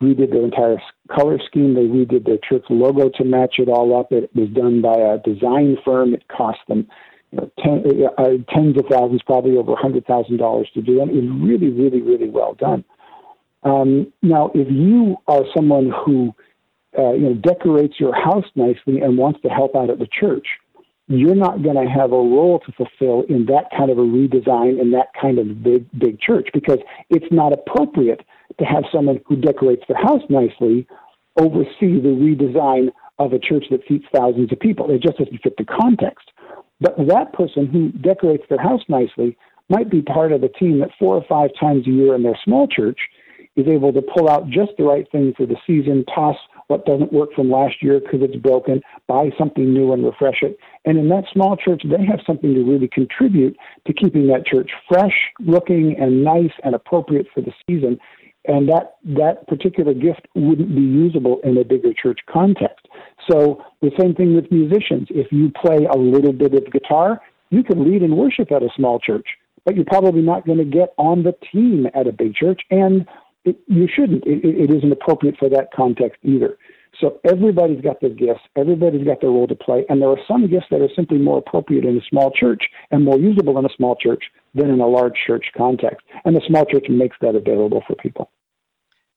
redid 0.02 0.32
their 0.32 0.46
entire 0.46 0.82
color 1.16 1.38
scheme. 1.46 1.76
They 1.76 1.82
redid 1.82 2.26
their 2.26 2.38
church 2.38 2.66
logo 2.72 3.10
to 3.18 3.24
match 3.24 3.56
it 3.60 3.70
all 3.70 4.00
up. 4.00 4.12
It 4.12 4.36
was 4.36 4.50
done 4.50 4.82
by 4.82 4.96
a 4.96 5.20
design 5.20 5.78
firm. 5.86 6.16
It 6.16 6.28
cost 6.28 6.60
them 6.68 6.88
ten, 7.32 7.84
uh, 7.86 8.22
uh 8.22 8.30
tens 8.54 8.78
of 8.78 8.86
thousands, 8.90 9.22
probably 9.26 9.58
over 9.58 9.74
a 9.74 9.76
hundred 9.76 10.06
thousand 10.06 10.38
dollars 10.38 10.70
to 10.74 10.82
do 10.82 10.98
them. 10.98 11.10
It 11.10 11.16
was 11.16 11.42
really, 11.42 11.70
really, 11.70 12.02
really 12.02 12.30
well 12.30 12.54
done. 12.54 12.84
Um, 13.64 14.14
now, 14.22 14.52
if 14.54 14.68
you 14.70 15.18
are 15.28 15.44
someone 15.56 15.92
who 16.06 16.34
uh, 16.98 17.14
you 17.14 17.30
know 17.30 17.34
decorates 17.34 18.00
your 18.00 18.16
house 18.16 18.46
nicely 18.56 19.02
and 19.02 19.18
wants 19.18 19.42
to 19.42 19.50
help 19.50 19.76
out 19.76 19.90
at 19.90 20.00
the 20.00 20.08
church, 20.08 20.48
you're 21.08 21.36
not 21.36 21.64
going 21.64 21.76
to 21.76 21.90
have 21.90 22.12
a 22.12 22.16
role 22.16 22.62
to 22.66 22.72
fulfill 22.74 23.24
in 23.30 23.46
that 23.46 23.66
kind 23.76 23.90
of 23.90 23.98
a 23.98 24.02
redesign 24.02 24.80
in 24.80 24.92
that 24.92 25.08
kind 25.20 25.40
of 25.40 25.64
big, 25.64 25.86
big 25.98 26.20
church 26.20 26.50
because 26.54 26.80
it's 27.10 27.26
not 27.32 27.54
appropriate 27.54 28.22
to 28.60 28.66
have 28.66 28.84
someone 28.92 29.20
who 29.26 29.36
decorates 29.36 29.84
their 29.88 29.98
house 29.98 30.22
nicely 30.30 30.88
oversee 31.40 32.02
the 32.02 32.10
redesign 32.10 32.90
of 33.20 33.34
a 33.34 33.40
church 33.40 33.66
that 33.72 33.82
seats 33.88 34.06
thousands 34.14 34.52
of 34.52 34.60
people. 34.60 34.90
It 34.92 35.02
just 35.02 35.18
doesn't 35.18 35.42
fit 35.42 35.56
the 35.58 35.66
context. 35.66 36.30
But 36.80 36.96
that 37.08 37.34
person 37.34 37.68
who 37.68 37.90
decorates 37.90 38.44
their 38.50 38.62
house 38.62 38.82
nicely 38.88 39.38
might 39.70 39.90
be 39.90 40.02
part 40.02 40.32
of 40.32 40.44
a 40.44 40.50
team 40.50 40.80
that 40.80 40.92
four 40.98 41.16
or 41.16 41.26
five 41.28 41.50
times 41.60 41.88
a 41.88 41.92
year 41.92 42.16
in 42.16 42.24
their 42.24 42.38
small 42.44 42.68
church 42.68 43.00
is 43.56 43.68
able 43.68 43.92
to 43.92 44.02
pull 44.02 44.30
out 44.30 44.48
just 44.50 44.72
the 44.78 44.84
right 44.84 45.10
thing 45.12 45.34
for 45.36 45.46
the 45.46 45.58
season, 45.66 46.06
toss 46.14 46.36
what 46.68 46.86
doesn't 46.86 47.12
work 47.12 47.30
from 47.34 47.50
last 47.50 47.76
year 47.82 48.00
because 48.00 48.20
it's 48.22 48.36
broken, 48.36 48.82
buy 49.08 49.30
something 49.38 49.74
new 49.74 49.94
and 49.94 50.06
refresh 50.06 50.44
it. 50.44 50.58
And 50.86 50.98
in 50.98 51.10
that 51.10 51.24
small 51.34 51.58
church, 51.58 51.82
they 51.84 52.06
have 52.06 52.20
something 52.26 52.54
to 52.54 52.64
really 52.64 52.88
contribute 52.88 53.58
to 53.88 53.94
keeping 53.94 54.28
that 54.28 54.46
church 54.46 54.70
fresh 54.88 55.14
looking 55.40 55.96
and 56.00 56.24
nice 56.24 56.52
and 56.64 56.76
appropriate 56.76 57.28
for 57.34 57.42
the 57.42 57.52
season. 57.68 58.00
And 58.46 58.70
that, 58.70 58.98
that 59.04 59.48
particular 59.48 59.94
gift 59.94 60.28
wouldn't 60.36 60.74
be 60.74 60.82
usable 60.82 61.40
in 61.44 61.58
a 61.58 61.66
bigger 61.66 61.94
church 61.94 62.20
context. 62.32 62.87
So 63.30 63.64
the 63.82 63.92
same 64.00 64.16
thing 64.16 64.36
with 64.36 64.52
musicians. 64.52 65.08
If 65.10 65.32
you 65.32 65.52
play 65.62 65.86
a 65.86 65.98
little 65.98 66.34
bit 66.34 66.54
of 66.54 66.72
guitar, 66.72 67.22
you 67.50 67.64
can 67.64 67.90
lead 67.90 68.04
in 68.04 68.16
worship 68.16 68.52
at 68.52 68.64
a 68.64 68.70
small 68.76 69.00
church, 69.00 69.28
but 69.66 69.76
you're 69.76 69.86
probably 69.86 70.22
not 70.22 70.46
going 70.46 70.60
to 70.60 70.66
get 70.66 70.94
on 70.98 71.24
the 71.24 71.36
team 71.52 71.88
at 71.94 72.08
a 72.08 72.12
big 72.12 72.36
church. 72.36 72.62
And 72.70 73.06
it, 73.46 73.58
you 73.68 73.88
shouldn't. 73.94 74.26
It, 74.26 74.44
it 74.44 74.72
isn't 74.72 74.92
appropriate 74.92 75.38
for 75.38 75.50
that 75.50 75.70
context 75.74 76.20
either. 76.24 76.58
So 77.00 77.20
everybody's 77.24 77.82
got 77.82 78.02
their 78.02 78.10
gifts, 78.10 78.42
everybody's 78.56 79.06
got 79.06 79.22
their 79.22 79.30
role 79.30 79.48
to 79.48 79.56
play, 79.56 79.86
and 79.88 80.02
there 80.02 80.10
are 80.10 80.20
some 80.28 80.48
gifts 80.50 80.66
that 80.72 80.82
are 80.82 80.90
simply 80.96 81.20
more 81.20 81.38
appropriate 81.38 81.86
in 81.86 81.98
a 81.98 82.02
small 82.10 82.32
church 82.32 82.64
and 82.90 83.06
more 83.06 83.20
usable 83.20 83.60
in 83.60 83.66
a 83.66 83.76
small 83.76 83.96
church 83.96 84.24
than 84.56 84.72
in 84.72 84.80
a 84.80 84.88
large 84.88 85.14
church 85.28 85.46
context. 85.56 86.06
And 86.26 86.36
the 86.36 86.42
small 86.48 86.66
church 86.66 86.86
makes 86.90 87.16
that 87.22 87.36
available 87.36 87.84
for 87.86 87.96
people. 87.96 88.32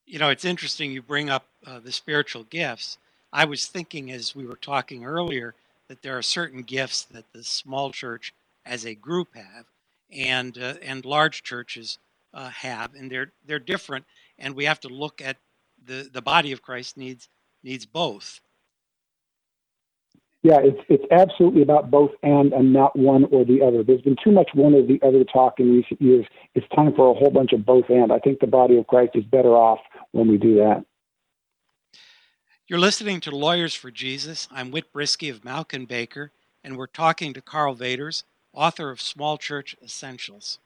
You 0.04 0.18
know, 0.18 0.28
it's 0.28 0.44
interesting 0.44 0.92
you 0.92 1.00
bring 1.00 1.30
up 1.30 1.46
uh, 1.66 1.78
the 1.78 1.92
spiritual 1.92 2.44
gifts. 2.44 2.98
I 3.32 3.44
was 3.44 3.66
thinking 3.66 4.10
as 4.10 4.34
we 4.34 4.46
were 4.46 4.56
talking 4.56 5.04
earlier 5.04 5.54
that 5.88 6.02
there 6.02 6.16
are 6.16 6.22
certain 6.22 6.62
gifts 6.62 7.02
that 7.02 7.32
the 7.32 7.44
small 7.44 7.90
church 7.90 8.32
as 8.64 8.84
a 8.84 8.94
group 8.94 9.34
have 9.34 9.66
and 10.12 10.56
uh, 10.58 10.74
and 10.82 11.04
large 11.04 11.42
churches 11.42 11.98
uh, 12.34 12.48
have, 12.48 12.94
and 12.94 13.10
they're 13.10 13.32
they're 13.46 13.58
different, 13.58 14.04
and 14.38 14.54
we 14.54 14.64
have 14.64 14.80
to 14.80 14.88
look 14.88 15.20
at 15.20 15.36
the 15.84 16.08
the 16.12 16.22
body 16.22 16.52
of 16.52 16.62
Christ 16.62 16.96
needs 16.96 17.28
needs 17.62 17.86
both. 17.86 18.40
Yeah, 20.42 20.58
it's 20.62 20.80
it's 20.88 21.04
absolutely 21.10 21.62
about 21.62 21.90
both 21.90 22.12
and 22.22 22.52
and 22.52 22.72
not 22.72 22.96
one 22.96 23.24
or 23.30 23.44
the 23.44 23.62
other. 23.62 23.82
There's 23.82 24.00
been 24.00 24.16
too 24.22 24.32
much 24.32 24.50
one 24.54 24.74
or 24.74 24.82
the 24.82 25.00
other 25.02 25.22
talk 25.24 25.60
in 25.60 25.72
recent 25.72 26.00
years. 26.00 26.26
It's 26.54 26.66
time 26.74 26.94
for 26.94 27.10
a 27.10 27.14
whole 27.14 27.30
bunch 27.30 27.52
of 27.52 27.64
both 27.64 27.88
and. 27.90 28.10
I 28.12 28.18
think 28.18 28.40
the 28.40 28.46
body 28.46 28.78
of 28.78 28.86
Christ 28.86 29.12
is 29.14 29.24
better 29.24 29.50
off 29.50 29.80
when 30.12 30.28
we 30.28 30.38
do 30.38 30.56
that. 30.56 30.84
You're 32.70 32.78
listening 32.78 33.18
to 33.22 33.34
Lawyers 33.34 33.74
for 33.74 33.90
Jesus. 33.90 34.46
I'm 34.48 34.70
Whit 34.70 34.92
Brisky 34.92 35.28
of 35.28 35.40
Mauck 35.40 35.74
& 35.86 35.88
Baker, 35.88 36.30
and 36.62 36.76
we're 36.76 36.86
talking 36.86 37.34
to 37.34 37.40
Karl 37.40 37.74
Vaters, 37.74 38.22
author 38.52 38.90
of 38.90 39.00
Small 39.00 39.38
Church 39.38 39.74
Essentials. 39.82 40.60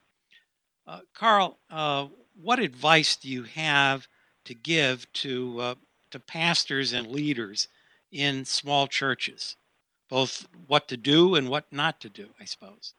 Uh, 0.87 0.99
Karl, 1.14 1.57
uh, 1.71 2.09
what 2.38 2.59
advice 2.59 3.17
do 3.17 3.31
you 3.31 3.45
have 3.45 4.07
to 4.45 4.53
give 4.53 5.11
to 5.14 5.59
uh, 5.59 5.75
to 6.11 6.21
pastors 6.21 6.93
and 6.93 7.07
leaders 7.07 7.69
in 8.12 8.45
small 8.45 8.87
churches, 8.87 9.57
both 10.11 10.47
what 10.67 10.88
to 10.88 10.99
do 10.99 11.35
and 11.35 11.49
what 11.49 11.64
not 11.73 12.01
to 12.01 12.11
do? 12.11 12.27
I 12.38 12.45
suppose. 12.45 12.93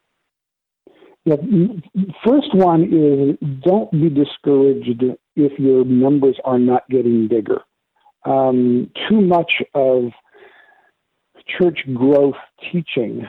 Yeah, 1.26 1.36
first 2.26 2.56
one 2.56 2.86
is 2.86 3.38
don't 3.62 3.92
be 3.92 4.10
discouraged 4.10 5.04
if 5.36 5.60
your 5.60 5.86
numbers 5.86 6.40
are 6.44 6.58
not 6.58 6.90
getting 6.90 7.28
bigger. 7.28 7.62
Um, 8.26 8.90
too 9.08 9.22
much 9.22 9.52
of 9.74 10.12
church 11.60 11.80
growth 11.94 12.36
teaching 12.72 13.28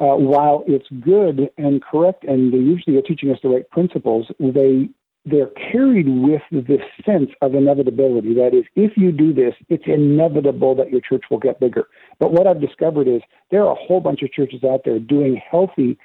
uh, 0.00 0.14
while 0.14 0.64
it's 0.66 0.86
good 1.00 1.50
and 1.58 1.82
correct, 1.82 2.24
and 2.24 2.52
they 2.52 2.58
usually 2.58 2.96
are 2.96 3.02
teaching 3.02 3.30
us 3.30 3.38
the 3.42 3.48
right 3.48 3.68
principles, 3.70 4.26
they 4.38 4.88
they're 5.24 5.50
carried 5.72 6.08
with 6.08 6.40
this 6.50 6.80
sense 7.04 7.28
of 7.42 7.54
inevitability. 7.54 8.32
That 8.34 8.54
is, 8.54 8.64
if 8.76 8.96
you 8.96 9.12
do 9.12 9.34
this, 9.34 9.52
it's 9.68 9.84
inevitable 9.86 10.74
that 10.76 10.90
your 10.90 11.02
church 11.02 11.24
will 11.30 11.38
get 11.38 11.60
bigger. 11.60 11.86
But 12.18 12.32
what 12.32 12.46
I've 12.46 12.62
discovered 12.62 13.08
is 13.08 13.20
there 13.50 13.62
are 13.62 13.72
a 13.72 13.86
whole 13.86 14.00
bunch 14.00 14.22
of 14.22 14.32
churches 14.32 14.64
out 14.64 14.82
there 14.86 14.98
doing 14.98 15.38
healthy, 15.50 15.98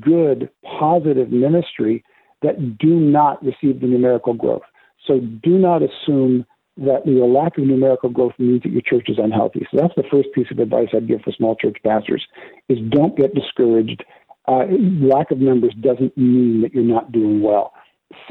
good, 0.00 0.48
positive 0.78 1.32
ministry 1.32 2.04
that 2.42 2.78
do 2.78 3.00
not 3.00 3.42
receive 3.44 3.80
the 3.80 3.86
numerical 3.88 4.34
growth. 4.34 4.62
So 5.06 5.18
do 5.18 5.58
not 5.58 5.82
assume 5.82 6.46
that 6.78 7.06
your 7.06 7.28
lack 7.28 7.58
of 7.58 7.64
numerical 7.64 8.08
growth 8.08 8.34
means 8.38 8.62
that 8.62 8.72
your 8.72 8.82
church 8.82 9.08
is 9.08 9.18
unhealthy. 9.18 9.66
So 9.70 9.78
that's 9.80 9.94
the 9.96 10.04
first 10.10 10.28
piece 10.34 10.46
of 10.50 10.58
advice 10.58 10.88
I'd 10.94 11.08
give 11.08 11.22
for 11.22 11.32
small 11.32 11.56
church 11.56 11.76
pastors 11.84 12.24
is 12.68 12.78
don't 12.90 13.16
get 13.16 13.34
discouraged. 13.34 14.04
Uh, 14.46 14.64
lack 15.00 15.30
of 15.30 15.38
numbers 15.38 15.74
doesn't 15.80 16.16
mean 16.16 16.62
that 16.62 16.72
you're 16.72 16.84
not 16.84 17.12
doing 17.12 17.42
well. 17.42 17.72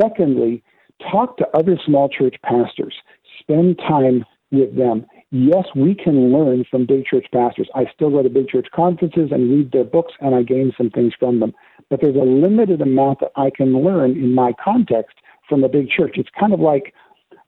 Secondly, 0.02 0.64
talk 1.12 1.38
to 1.38 1.48
other 1.54 1.78
small 1.86 2.10
church 2.10 2.36
pastors. 2.44 2.96
Spend 3.40 3.78
time 3.78 4.26
with 4.52 4.76
them. 4.78 5.06
yes, 5.32 5.66
we 5.76 5.94
can 5.94 6.32
learn 6.32 6.64
from 6.72 6.86
big 6.86 7.06
church 7.06 7.26
pastors. 7.34 7.68
I 7.76 7.86
still 7.94 8.10
go 8.10 8.24
to 8.24 8.30
big 8.30 8.48
church 8.48 8.68
conferences 8.74 9.30
and 9.32 9.52
read 9.52 9.74
their 9.74 9.84
books, 9.84 10.14
and 10.22 10.34
I 10.34 10.44
gain 10.44 10.72
some 10.78 10.90
things 10.90 11.14
from 11.20 11.42
them. 11.42 11.54
But 11.90 12.00
there's 12.02 12.16
a 12.16 12.20
limited 12.20 12.82
amount 12.82 13.20
that 13.20 13.32
I 13.36 13.50
can 13.50 13.74
learn 13.84 14.12
in 14.12 14.34
my 14.34 14.54
context 14.64 15.18
from 15.50 15.64
a 15.64 15.70
big 15.70 15.90
church. 15.90 16.16
It's 16.16 16.30
kind 16.40 16.54
of 16.54 16.62
like 16.62 16.94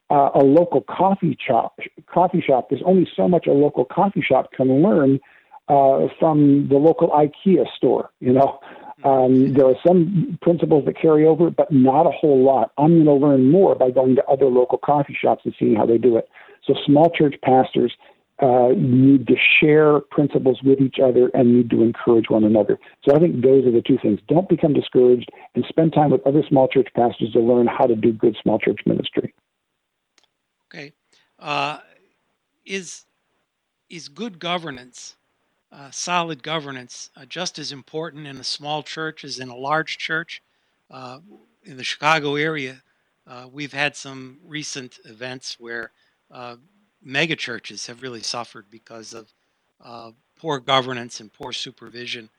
uh, 0.09 0.29
a 0.35 0.43
local 0.43 0.81
coffee 0.81 1.37
shop. 1.45 1.79
Coffee 2.11 2.41
shop. 2.41 2.69
There's 2.69 2.81
only 2.85 3.07
so 3.15 3.27
much 3.27 3.47
a 3.47 3.51
local 3.51 3.85
coffee 3.85 4.21
shop 4.21 4.51
can 4.51 4.81
learn 4.81 5.19
uh, 5.67 6.07
from 6.19 6.67
the 6.69 6.75
local 6.75 7.09
IKEA 7.09 7.65
store. 7.75 8.09
You 8.19 8.33
know, 8.33 8.59
um, 9.03 9.53
there 9.53 9.65
are 9.65 9.75
some 9.85 10.37
principles 10.41 10.85
that 10.85 10.99
carry 10.99 11.25
over, 11.25 11.49
but 11.49 11.71
not 11.71 12.07
a 12.07 12.11
whole 12.11 12.43
lot. 12.43 12.71
I'm 12.77 13.03
going 13.03 13.05
to 13.05 13.25
learn 13.25 13.51
more 13.51 13.75
by 13.75 13.91
going 13.91 14.15
to 14.15 14.25
other 14.25 14.45
local 14.45 14.77
coffee 14.77 15.17
shops 15.19 15.41
and 15.45 15.53
seeing 15.59 15.75
how 15.75 15.85
they 15.85 15.97
do 15.97 16.17
it. 16.17 16.27
So 16.65 16.73
small 16.85 17.09
church 17.09 17.35
pastors 17.43 17.93
uh, 18.41 18.69
need 18.75 19.27
to 19.27 19.35
share 19.59 19.99
principles 19.99 20.59
with 20.63 20.79
each 20.79 20.97
other 21.03 21.29
and 21.33 21.55
need 21.55 21.69
to 21.69 21.81
encourage 21.81 22.29
one 22.29 22.43
another. 22.43 22.79
So 23.07 23.15
I 23.15 23.19
think 23.19 23.43
those 23.43 23.65
are 23.65 23.71
the 23.71 23.81
two 23.81 23.97
things. 24.01 24.19
Don't 24.27 24.47
become 24.47 24.73
discouraged 24.73 25.29
and 25.55 25.65
spend 25.67 25.93
time 25.93 26.09
with 26.09 26.25
other 26.25 26.43
small 26.47 26.67
church 26.67 26.87
pastors 26.95 27.31
to 27.33 27.39
learn 27.39 27.67
how 27.67 27.85
to 27.85 27.95
do 27.95 28.11
good 28.13 28.37
small 28.41 28.57
church 28.57 28.79
ministry. 28.85 29.33
Uh, 31.39 31.79
is 32.65 33.05
is 33.89 34.07
good 34.09 34.39
governance 34.39 35.15
uh, 35.71 35.91
solid 35.91 36.41
governance 36.41 37.11
uh, 37.15 37.25
just 37.25 37.59
as 37.59 37.71
important 37.71 38.25
in 38.25 38.37
a 38.37 38.43
small 38.43 38.81
church 38.81 39.23
as 39.23 39.39
in 39.39 39.49
a 39.49 39.55
large 39.55 39.97
church. 39.97 40.41
Uh, 40.89 41.19
in 41.63 41.77
the 41.77 41.83
Chicago 41.83 42.35
area, 42.35 42.81
uh, 43.27 43.45
we've 43.51 43.73
had 43.73 43.95
some 43.95 44.39
recent 44.43 44.97
events 45.05 45.59
where 45.59 45.91
uh, 46.31 46.55
mega 47.03 47.35
churches 47.35 47.85
have 47.85 48.01
really 48.01 48.21
suffered 48.21 48.65
because 48.71 49.13
of 49.13 49.31
poor 50.39 50.59
governance 50.59 51.19
and 51.19 51.31
poor 51.31 51.53
supervision. 51.53 52.29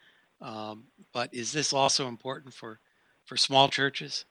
Um, 0.41 0.85
but 1.13 1.33
is 1.33 1.53
this 1.53 1.73
also 1.73 2.09
important 2.09 2.53
for, 2.53 2.81
for 3.25 3.37
small 3.37 3.69
churches? 3.69 4.25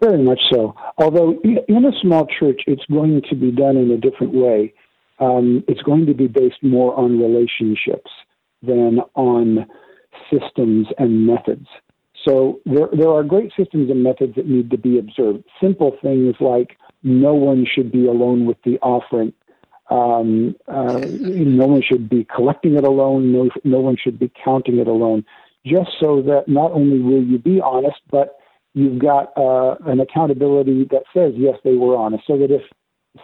Very 0.00 0.22
much 0.22 0.40
so. 0.50 0.74
Although 0.98 1.40
in 1.42 1.84
a 1.84 2.00
small 2.00 2.26
church, 2.26 2.62
it's 2.66 2.84
going 2.90 3.22
to 3.30 3.34
be 3.36 3.50
done 3.50 3.76
in 3.76 3.90
a 3.90 3.96
different 3.96 4.34
way 4.34 4.74
um, 5.22 5.62
it's 5.68 5.82
going 5.82 6.06
to 6.06 6.14
be 6.14 6.26
based 6.26 6.62
more 6.62 6.94
on 6.98 7.20
relationships 7.20 8.10
than 8.62 9.00
on 9.14 9.66
systems 10.30 10.88
and 10.98 11.26
methods. 11.26 11.66
So 12.26 12.60
there, 12.66 12.88
there 12.92 13.10
are 13.10 13.22
great 13.22 13.52
systems 13.56 13.90
and 13.90 14.02
methods 14.02 14.34
that 14.36 14.46
need 14.46 14.70
to 14.70 14.78
be 14.78 14.98
observed. 14.98 15.44
Simple 15.60 15.96
things 16.02 16.34
like 16.40 16.76
no 17.02 17.34
one 17.34 17.66
should 17.72 17.92
be 17.92 18.06
alone 18.06 18.46
with 18.46 18.56
the 18.64 18.78
offering. 18.80 19.32
Um, 19.90 20.56
uh, 20.68 21.00
no 21.04 21.66
one 21.66 21.82
should 21.82 22.08
be 22.08 22.26
collecting 22.34 22.76
it 22.76 22.84
alone. 22.84 23.32
No, 23.32 23.50
no 23.64 23.80
one 23.80 23.96
should 24.02 24.18
be 24.18 24.30
counting 24.44 24.78
it 24.78 24.88
alone. 24.88 25.24
Just 25.66 25.90
so 26.00 26.22
that 26.22 26.44
not 26.48 26.72
only 26.72 27.00
will 27.00 27.22
you 27.22 27.38
be 27.38 27.60
honest, 27.60 27.98
but 28.10 28.38
you've 28.74 28.98
got 28.98 29.32
uh, 29.36 29.76
an 29.86 30.00
accountability 30.00 30.86
that 30.90 31.04
says 31.14 31.32
yes, 31.36 31.56
they 31.64 31.74
were 31.74 31.96
honest. 31.96 32.24
So 32.26 32.38
that 32.38 32.50
if 32.50 32.62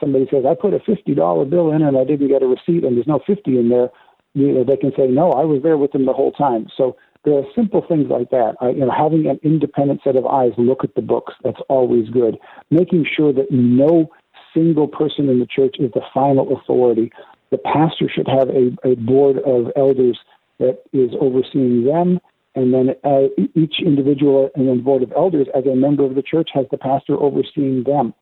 somebody 0.00 0.26
says, 0.30 0.44
I 0.48 0.54
put 0.54 0.74
a 0.74 0.78
$50 0.78 1.50
bill 1.50 1.72
in 1.72 1.82
and 1.82 1.96
I 1.96 2.04
didn't 2.04 2.28
get 2.28 2.42
a 2.42 2.46
receipt 2.46 2.84
and 2.84 2.96
there's 2.96 3.06
no 3.06 3.20
50 3.26 3.58
in 3.58 3.68
there, 3.68 3.88
you 4.34 4.52
know, 4.52 4.64
they 4.64 4.76
can 4.76 4.92
say, 4.96 5.06
no, 5.06 5.32
I 5.32 5.44
was 5.44 5.62
there 5.62 5.78
with 5.78 5.92
them 5.92 6.06
the 6.06 6.12
whole 6.12 6.32
time. 6.32 6.66
So 6.76 6.96
there 7.24 7.34
are 7.34 7.44
simple 7.54 7.84
things 7.86 8.06
like 8.10 8.30
that. 8.30 8.54
I, 8.60 8.70
you 8.70 8.80
know, 8.80 8.90
having 8.90 9.26
an 9.26 9.40
independent 9.42 10.00
set 10.04 10.16
of 10.16 10.26
eyes 10.26 10.52
look 10.58 10.84
at 10.84 10.94
the 10.94 11.02
books, 11.02 11.34
that's 11.42 11.60
always 11.68 12.08
good. 12.10 12.38
Making 12.70 13.06
sure 13.16 13.32
that 13.32 13.50
no 13.50 14.10
single 14.54 14.88
person 14.88 15.28
in 15.28 15.40
the 15.40 15.46
church 15.46 15.76
is 15.78 15.90
the 15.92 16.02
final 16.12 16.56
authority. 16.56 17.10
The 17.50 17.58
pastor 17.58 18.08
should 18.14 18.28
have 18.28 18.48
a, 18.50 18.76
a 18.84 18.94
board 18.96 19.38
of 19.38 19.72
elders 19.76 20.18
that 20.58 20.82
is 20.92 21.10
overseeing 21.20 21.84
them 21.84 22.20
and 22.58 22.74
then 22.74 22.88
uh, 23.04 23.28
each 23.54 23.76
individual 23.78 24.50
in 24.56 24.66
the 24.66 24.74
board 24.82 25.04
of 25.04 25.12
elders, 25.12 25.46
as 25.54 25.64
a 25.64 25.76
member 25.76 26.04
of 26.04 26.16
the 26.16 26.22
church, 26.22 26.50
has 26.52 26.66
the 26.72 26.76
pastor 26.76 27.14
overseeing 27.14 27.84
them. 27.84 28.12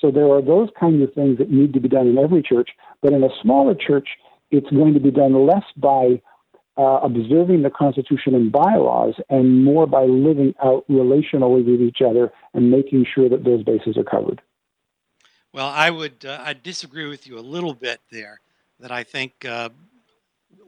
So 0.00 0.10
there 0.10 0.28
are 0.32 0.40
those 0.40 0.70
kinds 0.80 1.02
of 1.02 1.12
things 1.12 1.36
that 1.36 1.50
need 1.50 1.74
to 1.74 1.80
be 1.80 1.90
done 1.90 2.06
in 2.06 2.16
every 2.16 2.42
church, 2.42 2.70
but 3.02 3.12
in 3.12 3.22
a 3.22 3.28
smaller 3.42 3.74
church, 3.74 4.08
it's 4.50 4.70
going 4.70 4.94
to 4.94 5.00
be 5.00 5.10
done 5.10 5.46
less 5.46 5.64
by 5.76 6.22
uh, 6.78 7.00
observing 7.02 7.62
the 7.62 7.70
Constitution 7.70 8.34
and 8.34 8.50
bylaws 8.50 9.14
and 9.28 9.62
more 9.62 9.86
by 9.86 10.04
living 10.04 10.54
out 10.64 10.86
relationally 10.88 11.62
with 11.62 11.82
each 11.82 12.00
other 12.00 12.32
and 12.54 12.70
making 12.70 13.04
sure 13.14 13.28
that 13.28 13.44
those 13.44 13.62
bases 13.62 13.98
are 13.98 14.04
covered. 14.04 14.40
Well, 15.52 15.68
I 15.68 15.90
would 15.90 16.24
uh, 16.24 16.38
I 16.42 16.54
disagree 16.54 17.08
with 17.10 17.26
you 17.26 17.38
a 17.38 17.44
little 17.54 17.74
bit 17.74 18.00
there. 18.10 18.40
That 18.80 18.90
I 18.90 19.04
think 19.04 19.44
uh, 19.44 19.68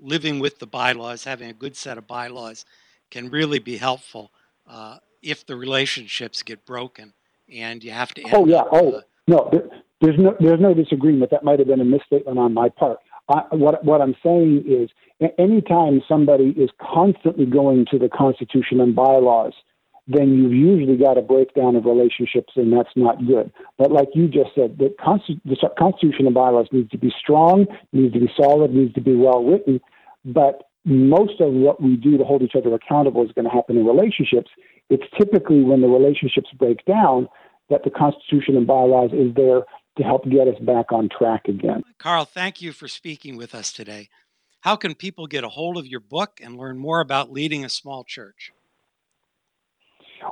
living 0.02 0.40
with 0.40 0.58
the 0.58 0.66
bylaws, 0.66 1.24
having 1.24 1.48
a 1.48 1.54
good 1.54 1.74
set 1.74 1.96
of 1.96 2.06
bylaws, 2.06 2.66
can 3.14 3.30
really 3.30 3.60
be 3.60 3.76
helpful 3.76 4.32
uh, 4.68 4.98
if 5.22 5.46
the 5.46 5.54
relationships 5.54 6.42
get 6.42 6.66
broken 6.66 7.12
and 7.48 7.84
you 7.84 7.92
have 7.92 8.12
to. 8.12 8.22
oh 8.32 8.44
yeah. 8.44 8.64
oh 8.72 9.02
no, 9.28 9.48
there, 9.52 9.62
there's 10.00 10.18
no 10.18 10.36
there's 10.40 10.60
no 10.60 10.74
disagreement. 10.74 11.30
That 11.30 11.44
might 11.44 11.60
have 11.60 11.68
been 11.68 11.80
a 11.80 11.84
misstatement 11.84 12.38
on 12.38 12.52
my 12.52 12.68
part. 12.68 12.98
I, 13.28 13.42
what 13.52 13.84
what 13.84 14.00
I'm 14.00 14.16
saying 14.20 14.64
is, 14.66 14.90
anytime 15.38 16.02
somebody 16.08 16.48
is 16.56 16.70
constantly 16.80 17.46
going 17.46 17.86
to 17.92 18.00
the 18.00 18.08
Constitution 18.08 18.80
and 18.80 18.96
bylaws, 18.96 19.54
then 20.08 20.34
you've 20.36 20.52
usually 20.52 20.96
got 20.96 21.16
a 21.16 21.22
breakdown 21.22 21.76
of 21.76 21.84
relationships, 21.84 22.54
and 22.56 22.72
that's 22.72 22.96
not 22.96 23.24
good. 23.24 23.52
But 23.78 23.92
like 23.92 24.08
you 24.14 24.26
just 24.26 24.50
said, 24.56 24.78
the, 24.78 24.92
Constitu- 24.98 25.40
the 25.44 25.56
Constitution 25.78 26.26
and 26.26 26.34
bylaws 26.34 26.66
needs 26.72 26.90
to 26.90 26.98
be 26.98 27.12
strong, 27.18 27.66
needs 27.92 28.12
to 28.14 28.20
be 28.20 28.30
solid, 28.36 28.74
needs 28.74 28.92
to 28.94 29.00
be 29.00 29.14
well 29.14 29.44
written. 29.44 29.80
But 30.24 30.64
most 30.84 31.40
of 31.40 31.52
what 31.52 31.82
we 31.82 31.96
do 31.96 32.18
to 32.18 32.24
hold 32.24 32.42
each 32.42 32.54
other 32.56 32.74
accountable 32.74 33.24
is 33.24 33.32
going 33.32 33.46
to 33.46 33.50
happen 33.50 33.76
in 33.76 33.86
relationships. 33.86 34.50
It's 34.90 35.04
typically 35.18 35.62
when 35.62 35.80
the 35.80 35.88
relationships 35.88 36.50
break 36.58 36.84
down 36.84 37.28
that 37.70 37.84
the 37.84 37.90
Constitution 37.90 38.56
and 38.56 38.66
bylaws 38.66 39.10
is 39.12 39.34
there 39.34 39.62
to 39.96 40.02
help 40.02 40.28
get 40.28 40.48
us 40.48 40.58
back 40.60 40.92
on 40.92 41.08
track 41.08 41.48
again. 41.48 41.82
Karl, 41.98 42.24
thank 42.24 42.60
you 42.60 42.72
for 42.72 42.88
speaking 42.88 43.36
with 43.36 43.54
us 43.54 43.72
today. 43.72 44.08
How 44.60 44.76
can 44.76 44.94
people 44.94 45.26
get 45.26 45.44
a 45.44 45.48
hold 45.48 45.76
of 45.76 45.86
your 45.86 46.00
book 46.00 46.40
and 46.42 46.56
learn 46.56 46.78
more 46.78 47.00
about 47.00 47.32
leading 47.32 47.64
a 47.64 47.68
small 47.68 48.04
church? 48.04 48.52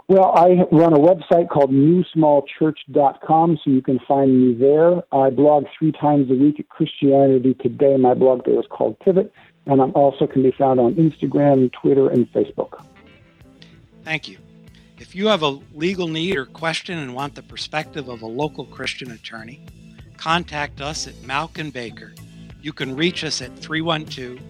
Well, 0.09 0.33
I 0.35 0.65
run 0.73 0.95
a 0.95 0.99
website 0.99 1.51
called 1.51 1.71
newsmallchurch.com, 1.71 3.59
so 3.63 3.71
you 3.71 3.83
can 3.83 4.01
find 4.09 4.49
me 4.49 4.55
there. 4.55 5.03
I 5.13 5.31
blog 5.31 5.65
three 5.79 5.93
times 5.93 6.31
a 6.31 6.35
week 6.35 6.59
at 6.61 6.69
Christianity 6.71 7.55
Today. 7.55 7.97
My 7.97 8.15
blog 8.15 8.45
there 8.47 8.59
is 8.59 8.67
called 8.71 8.99
Pivot, 9.01 9.33
and 9.67 9.81
I'm 9.81 9.93
also 9.93 10.27
can 10.27 10.43
be 10.43 10.51
found 10.53 10.81
on 10.81 10.95
Instagram, 10.95 11.73
Twitter, 11.73 12.09
and 12.11 12.31
Facebook. 12.33 12.85
Thank 14.05 14.29
you. 14.29 14.39
If 14.99 15.15
you 15.15 15.27
have 15.29 15.43
a 15.43 15.59
legal 15.75 16.09
need 16.09 16.37
or 16.37 16.47
question 16.47 16.99
and 16.99 17.15
want 17.15 17.35
the 17.35 17.43
perspective 17.43 18.09
of 18.09 18.23
a 18.23 18.27
local 18.27 18.65
Christian 18.67 19.11
attorney, 19.11 19.61
contact 20.17 20.81
us 20.81 21.07
at 21.07 21.15
Mauck 21.23 21.59
and 21.59 21.73
Baker. 21.73 22.13
You 22.61 22.73
can 22.73 22.95
reach 22.95 23.25
us 23.25 23.43
at 23.43 23.57
312 23.59 24.41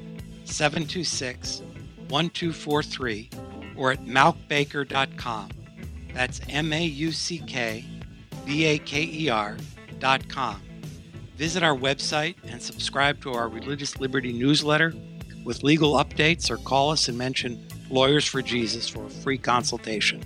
726 0.45 1.63
1243 2.09 3.31
or 3.77 3.93
at 3.93 4.05
mauckbaker.com. 4.05 5.49
That's 6.13 6.41
M 6.49 6.73
A 6.73 6.85
U 6.85 7.13
C 7.13 7.39
K 7.39 7.85
B 8.45 8.67
A 8.67 8.79
K 8.79 9.03
E 9.03 9.29
R.com. 9.31 10.61
Visit 11.43 11.65
our 11.65 11.77
website 11.77 12.37
and 12.47 12.63
subscribe 12.63 13.21
to 13.23 13.33
our 13.33 13.49
Religious 13.49 13.99
Liberty 13.99 14.33
newsletter 14.33 14.95
with 15.45 15.65
legal 15.65 15.95
updates 15.95 16.53
or 16.53 16.57
call 16.57 16.93
us 16.93 17.09
and 17.09 17.19
mention 17.19 17.67
Lawyers 17.91 18.25
for 18.25 18.43
Jesus 18.43 18.89
for 18.89 19.07
a 19.07 19.11
free 19.11 19.39
consultation. 19.39 20.23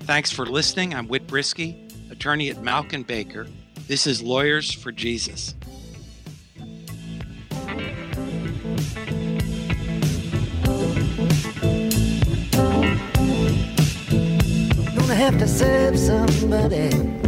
Thanks 0.00 0.32
for 0.32 0.44
listening. 0.46 0.94
I'm 0.94 1.06
Whit 1.06 1.28
Brisky, 1.28 2.10
attorney 2.10 2.50
at 2.50 2.56
Mauck 2.56 2.92
and 2.92 3.06
Baker. 3.06 3.46
This 3.86 4.04
is 4.04 4.20
Lawyers 4.20 4.72
for 4.72 4.90
Jesus. 4.90 5.54
Gonna 14.96 15.14
have 15.14 15.38
to 15.38 15.46
serve 15.46 15.96
somebody. 15.96 17.27